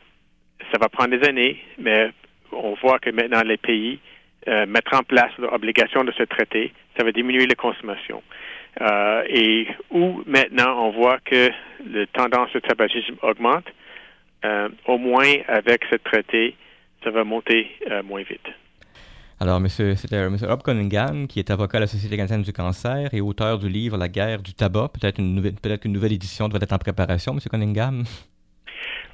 ça 0.73 0.79
va 0.79 0.89
prendre 0.89 1.17
des 1.17 1.27
années, 1.27 1.59
mais 1.79 2.11
on 2.53 2.75
voit 2.75 2.99
que 2.99 3.11
maintenant 3.11 3.43
les 3.43 3.57
pays 3.57 3.99
euh, 4.47 4.67
mettent 4.67 4.93
en 4.93 5.03
place 5.03 5.31
l'obligation 5.39 6.05
de 6.05 6.13
se 6.13 6.23
traiter, 6.23 6.73
ça 6.97 7.05
va 7.05 7.13
diminuer 7.13 7.47
la 7.47 7.55
consommation. 7.55 8.23
Euh, 8.81 9.23
et 9.29 9.67
où 9.91 10.23
maintenant 10.27 10.87
on 10.87 10.91
voit 10.91 11.19
que 11.25 11.51
la 11.87 12.07
tendance 12.07 12.55
au 12.55 12.61
tabagisme 12.61 13.17
augmente, 13.23 13.67
euh, 14.45 14.69
au 14.87 14.99
moins 14.99 15.35
avec 15.49 15.83
ce 15.91 15.97
traité, 15.97 16.55
ça 17.03 17.11
va 17.11 17.25
monter 17.25 17.71
moins 18.05 18.23
vite. 18.23 18.49
Alors, 19.41 19.61
monsieur, 19.61 19.95
c'était 19.95 20.17
M. 20.17 20.37
Rob 20.43 20.63
Cunningham, 20.63 21.29
qui 21.29 21.39
est 21.39 21.51
avocat 21.51 21.79
à 21.79 21.83
la 21.83 21.87
Société 21.87 22.17
canadienne 22.17 22.43
du 22.43 22.53
cancer 22.53 23.09
et 23.13 23.21
auteur 23.21 23.59
du 23.59 23.69
livre 23.69 23.97
La 23.97 24.09
guerre 24.09 24.43
du 24.43 24.53
tabac. 24.53 24.89
Peut-être 24.89 25.21
une 25.21 25.41
peut-être 25.43 25.85
une 25.85 25.93
nouvelle 25.93 26.13
édition 26.13 26.49
devrait 26.49 26.65
être 26.65 26.73
en 26.73 26.79
préparation, 26.79 27.35
M. 27.35 27.39
Cunningham? 27.49 28.03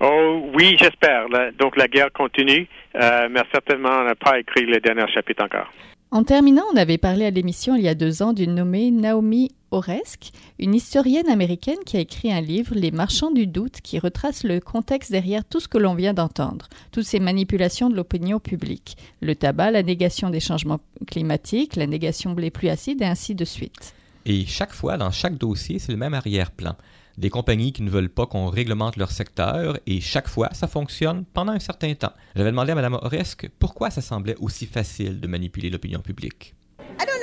Oh 0.00 0.50
oui, 0.54 0.76
j'espère. 0.78 1.26
Donc 1.58 1.76
la 1.76 1.88
guerre 1.88 2.12
continue, 2.12 2.68
mais 2.94 3.42
certainement 3.52 3.90
on 4.00 4.04
n'a 4.04 4.14
pas 4.14 4.38
écrit 4.38 4.66
le 4.66 4.80
dernier 4.80 5.06
chapitre 5.12 5.44
encore. 5.44 5.70
En 6.10 6.22
terminant, 6.22 6.62
on 6.72 6.76
avait 6.76 6.98
parlé 6.98 7.24
à 7.24 7.30
l'émission 7.30 7.74
il 7.74 7.82
y 7.82 7.88
a 7.88 7.96
deux 7.96 8.22
ans 8.22 8.32
d'une 8.32 8.54
nommée 8.54 8.92
Naomi 8.92 9.50
Oreskes, 9.72 10.30
une 10.60 10.72
historienne 10.72 11.28
américaine 11.28 11.82
qui 11.84 11.96
a 11.96 12.00
écrit 12.00 12.32
un 12.32 12.40
livre, 12.40 12.72
Les 12.76 12.92
marchands 12.92 13.32
du 13.32 13.48
doute, 13.48 13.80
qui 13.82 13.98
retrace 13.98 14.44
le 14.44 14.60
contexte 14.60 15.10
derrière 15.10 15.44
tout 15.44 15.58
ce 15.58 15.66
que 15.66 15.78
l'on 15.78 15.96
vient 15.96 16.14
d'entendre, 16.14 16.68
toutes 16.92 17.02
ces 17.02 17.18
manipulations 17.18 17.90
de 17.90 17.96
l'opinion 17.96 18.38
publique, 18.38 18.96
le 19.20 19.34
tabac, 19.34 19.72
la 19.72 19.82
négation 19.82 20.30
des 20.30 20.38
changements 20.38 20.78
climatiques, 21.08 21.74
la 21.74 21.88
négation 21.88 22.34
des 22.34 22.52
pluies 22.52 22.70
acides 22.70 23.02
et 23.02 23.06
ainsi 23.06 23.34
de 23.34 23.44
suite. 23.44 23.96
Et 24.24 24.46
chaque 24.46 24.72
fois, 24.72 24.96
dans 24.96 25.10
chaque 25.10 25.36
dossier, 25.36 25.80
c'est 25.80 25.90
le 25.90 25.98
même 25.98 26.14
arrière-plan 26.14 26.76
des 27.18 27.30
compagnies 27.30 27.72
qui 27.72 27.82
ne 27.82 27.90
veulent 27.90 28.08
pas 28.08 28.26
qu'on 28.26 28.48
réglemente 28.48 28.96
leur 28.96 29.10
secteur 29.10 29.78
et 29.86 30.00
chaque 30.00 30.28
fois, 30.28 30.48
ça 30.52 30.68
fonctionne 30.68 31.24
pendant 31.32 31.52
un 31.52 31.60
certain 31.60 31.94
temps. 31.94 32.12
J'avais 32.34 32.50
demandé 32.50 32.72
à 32.72 32.74
Mme 32.74 32.94
Oresque 32.94 33.48
pourquoi 33.58 33.90
ça 33.90 34.02
semblait 34.02 34.36
aussi 34.40 34.66
facile 34.66 35.20
de 35.20 35.26
manipuler 35.26 35.70
l'opinion 35.70 36.00
publique. 36.00 36.54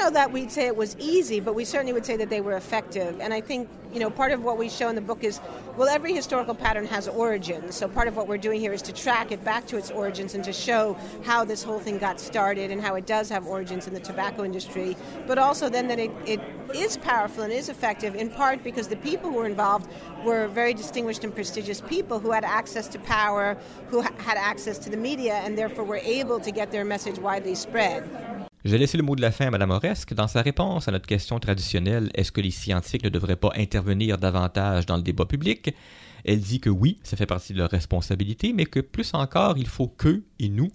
Know 0.01 0.09
that 0.09 0.31
we'd 0.31 0.51
say 0.51 0.65
it 0.65 0.75
was 0.75 0.97
easy, 0.97 1.39
but 1.39 1.53
we 1.53 1.63
certainly 1.63 1.93
would 1.93 2.07
say 2.07 2.17
that 2.17 2.27
they 2.27 2.41
were 2.41 2.57
effective. 2.57 3.19
And 3.21 3.31
I 3.31 3.39
think, 3.39 3.69
you 3.93 3.99
know, 3.99 4.09
part 4.09 4.31
of 4.31 4.43
what 4.43 4.57
we 4.57 4.67
show 4.67 4.89
in 4.89 4.95
the 4.95 5.01
book 5.01 5.23
is, 5.23 5.39
well, 5.77 5.87
every 5.87 6.11
historical 6.11 6.55
pattern 6.55 6.87
has 6.87 7.07
origins. 7.07 7.75
So 7.75 7.87
part 7.87 8.07
of 8.07 8.15
what 8.17 8.27
we're 8.27 8.39
doing 8.39 8.59
here 8.59 8.73
is 8.73 8.81
to 8.81 8.93
track 8.93 9.31
it 9.31 9.43
back 9.43 9.67
to 9.67 9.77
its 9.77 9.91
origins 9.91 10.33
and 10.33 10.43
to 10.43 10.51
show 10.51 10.97
how 11.23 11.45
this 11.45 11.61
whole 11.61 11.77
thing 11.77 11.99
got 11.99 12.19
started 12.19 12.71
and 12.71 12.81
how 12.81 12.95
it 12.95 13.05
does 13.05 13.29
have 13.29 13.45
origins 13.45 13.85
in 13.85 13.93
the 13.93 13.99
tobacco 13.99 14.43
industry. 14.43 14.97
But 15.27 15.37
also 15.37 15.69
then 15.69 15.87
that 15.89 15.99
it, 15.99 16.09
it 16.25 16.41
is 16.73 16.97
powerful 16.97 17.43
and 17.43 17.53
is 17.53 17.69
effective 17.69 18.15
in 18.15 18.31
part 18.31 18.63
because 18.63 18.87
the 18.87 18.97
people 18.97 19.29
who 19.29 19.35
were 19.35 19.45
involved 19.45 19.87
were 20.25 20.47
very 20.47 20.73
distinguished 20.73 21.23
and 21.23 21.35
prestigious 21.35 21.79
people 21.79 22.17
who 22.17 22.31
had 22.31 22.43
access 22.43 22.87
to 22.87 22.97
power, 22.97 23.55
who 23.89 24.01
had 24.01 24.37
access 24.37 24.79
to 24.79 24.89
the 24.89 24.97
media, 24.97 25.35
and 25.43 25.55
therefore 25.55 25.85
were 25.85 25.97
able 25.97 26.39
to 26.39 26.49
get 26.49 26.71
their 26.71 26.85
message 26.85 27.19
widely 27.19 27.53
spread. 27.53 28.40
J'ai 28.63 28.77
laissé 28.77 28.95
le 28.95 29.03
mot 29.03 29.15
de 29.15 29.21
la 29.21 29.31
fin 29.31 29.47
à 29.47 29.49
Mme 29.49 29.71
Oresque 29.71 30.13
dans 30.13 30.27
sa 30.27 30.43
réponse 30.43 30.87
à 30.87 30.91
notre 30.91 31.07
question 31.07 31.39
traditionnelle 31.39 32.11
est-ce 32.13 32.31
que 32.31 32.41
les 32.41 32.51
scientifiques 32.51 33.03
ne 33.03 33.09
devraient 33.09 33.35
pas 33.35 33.49
intervenir 33.55 34.19
davantage 34.19 34.85
dans 34.85 34.97
le 34.97 35.01
débat 35.01 35.25
public? 35.25 35.73
Elle 36.25 36.41
dit 36.41 36.59
que 36.59 36.69
oui, 36.69 36.99
ça 37.01 37.17
fait 37.17 37.25
partie 37.25 37.53
de 37.53 37.57
leur 37.57 37.71
responsabilité, 37.71 38.53
mais 38.53 38.65
que 38.65 38.79
plus 38.79 39.15
encore, 39.15 39.57
il 39.57 39.65
faut 39.65 39.87
qu'eux 39.87 40.23
et 40.37 40.49
nous, 40.49 40.69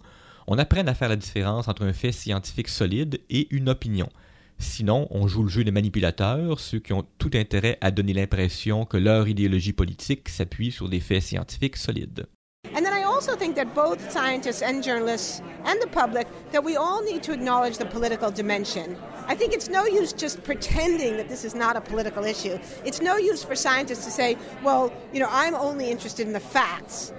on 0.49 0.59
apprenne 0.59 0.89
à 0.89 0.95
faire 0.95 1.09
la 1.09 1.15
différence 1.15 1.69
entre 1.69 1.85
un 1.85 1.93
fait 1.93 2.11
scientifique 2.11 2.69
solide 2.69 3.21
et 3.31 3.47
une 3.55 3.69
opinion. 3.69 4.09
Sinon, 4.59 5.07
on 5.13 5.29
joue 5.29 5.45
le 5.45 5.49
jeu 5.49 5.63
des 5.63 5.71
manipulateurs, 5.71 6.59
ceux 6.59 6.81
qui 6.81 6.93
ont 6.93 7.07
tout 7.19 7.31
intérêt 7.35 7.79
à 7.83 7.93
donner 7.93 8.15
l'impression 8.15 8.85
que 8.85 8.97
leur 8.97 9.29
idéologie 9.29 9.73
politique 9.73 10.29
s'appuie 10.29 10.73
sur 10.73 10.89
des 10.89 11.01
faits 11.01 11.23
scientifiques 11.23 11.77
solides. 11.77 12.27
Also 13.17 13.35
think 13.35 13.57
that 13.57 13.75
both 13.75 14.11
scientists 14.13 14.61
and 14.61 14.83
journalists 14.83 15.41
and 15.65 15.81
the 15.81 15.87
public 15.87 16.29
that 16.53 16.63
we 16.63 16.77
all 16.77 17.03
need 17.03 17.23
to 17.23 17.33
acknowledge 17.33 17.79
the 17.79 17.87
political 17.87 18.31
dimension. 18.31 18.95
I 19.27 19.35
think 19.35 19.55
it's 19.55 19.71
no 19.71 19.87
use 19.87 20.13
just 20.13 20.45
pretending 20.45 21.17
that 21.17 21.27
this 21.27 21.43
is 21.43 21.55
not 21.55 21.77
a 21.77 21.81
political 21.81 22.25
issue. 22.25 22.59
It's 22.85 23.01
no 23.01 23.17
use 23.17 23.43
for 23.43 23.57
scientists 23.57 24.05
to 24.05 24.11
say, 24.11 24.37
well, 24.63 24.93
you 25.15 25.21
know, 25.21 25.29
I'm 25.31 25.55
only 25.55 25.91
interested 25.91 26.27
in 26.27 26.35
the 26.35 26.41
facts. 26.41 27.15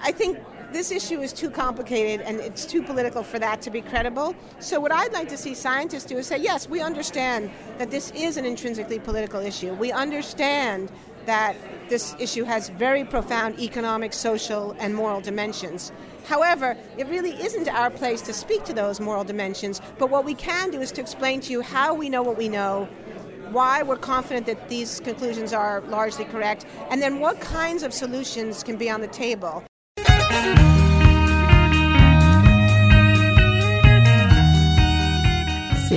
I 0.00 0.10
think 0.10 0.38
this 0.72 0.90
issue 0.90 1.20
is 1.20 1.34
too 1.34 1.50
complicated 1.50 2.26
and 2.26 2.40
it's 2.40 2.64
too 2.64 2.82
political 2.82 3.22
for 3.22 3.38
that 3.38 3.60
to 3.60 3.70
be 3.70 3.82
credible. 3.82 4.34
So, 4.58 4.80
what 4.80 4.90
I'd 4.90 5.12
like 5.12 5.28
to 5.28 5.36
see 5.36 5.52
scientists 5.52 6.06
do 6.06 6.16
is 6.16 6.26
say, 6.26 6.38
yes, 6.38 6.66
we 6.66 6.80
understand 6.80 7.50
that 7.76 7.90
this 7.90 8.10
is 8.12 8.38
an 8.38 8.46
intrinsically 8.46 9.00
political 9.00 9.40
issue. 9.40 9.74
We 9.74 9.92
understand 9.92 10.90
that 11.26 11.56
this 11.88 12.16
issue 12.18 12.44
has 12.44 12.70
very 12.70 13.04
profound 13.04 13.60
economic, 13.60 14.12
social, 14.12 14.74
and 14.78 14.94
moral 14.94 15.20
dimensions. 15.20 15.92
However, 16.24 16.76
it 16.96 17.06
really 17.06 17.32
isn't 17.32 17.68
our 17.68 17.90
place 17.90 18.20
to 18.22 18.32
speak 18.32 18.64
to 18.64 18.72
those 18.72 18.98
moral 18.98 19.22
dimensions, 19.22 19.80
but 19.98 20.10
what 20.10 20.24
we 20.24 20.34
can 20.34 20.70
do 20.70 20.80
is 20.80 20.90
to 20.92 21.00
explain 21.00 21.40
to 21.42 21.52
you 21.52 21.60
how 21.60 21.94
we 21.94 22.08
know 22.08 22.22
what 22.22 22.36
we 22.36 22.48
know, 22.48 22.88
why 23.50 23.82
we're 23.82 23.96
confident 23.96 24.46
that 24.46 24.68
these 24.68 25.00
conclusions 25.00 25.52
are 25.52 25.80
largely 25.82 26.24
correct, 26.24 26.66
and 26.90 27.00
then 27.00 27.20
what 27.20 27.40
kinds 27.40 27.82
of 27.82 27.92
solutions 27.92 28.64
can 28.64 28.76
be 28.76 28.90
on 28.90 29.00
the 29.00 29.08
table. 29.08 29.62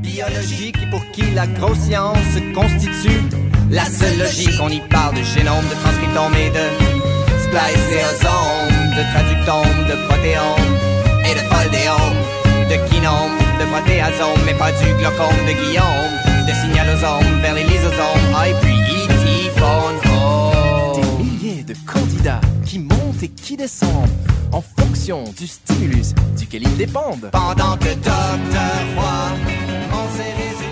Biologie 0.01 0.73
qui 0.73 0.87
pour 0.87 1.05
qui 1.11 1.31
la 1.35 1.47
grosse 1.47 1.77
science 1.77 2.39
constitue 2.55 3.21
la 3.71 3.85
seule 3.85 4.19
logique. 4.19 4.59
On 4.63 4.71
y 4.71 4.81
parle 4.89 5.17
de 5.17 5.23
génome, 5.23 5.69
de 5.69 5.75
transcriptome 5.75 6.33
et 6.37 6.49
de 6.49 6.71
spliceosome 7.43 8.86
de 8.97 9.03
traductome, 9.13 9.85
de 9.91 9.97
protéome 10.09 10.73
et 11.29 11.35
de 11.35 11.45
foldéome, 11.53 12.17
de 12.71 12.77
kinome, 12.89 13.37
de 13.61 13.65
protéasome, 13.67 14.41
mais 14.47 14.55
pas 14.55 14.73
du 14.73 14.95
glaucome 14.95 15.37
de 15.47 15.53
Guillaume, 15.53 16.15
de 16.49 16.53
signalosome 16.53 17.41
vers 17.43 17.55
les 17.55 17.65
lysosomes, 17.65 18.35
ah, 18.35 18.49
et 18.49 18.55
puis 18.63 18.75
E.T. 18.75 19.17
Des 20.95 21.25
milliers 21.25 21.63
de 21.63 21.75
candidats 21.87 22.41
qui 22.65 22.79
montent 22.79 23.23
et 23.23 23.29
qui 23.29 23.57
descendent 23.57 24.09
en 24.53 24.63
fonction 24.63 25.25
du 25.37 25.47
stimulus 25.47 26.15
duquel 26.39 26.63
ils 26.63 26.77
dépendent. 26.77 27.29
Pendant 27.33 27.77
que 27.77 27.93
Docteur 27.95 28.81
Roy, 28.97 29.37
on 29.93 30.17
s'est. 30.17 30.66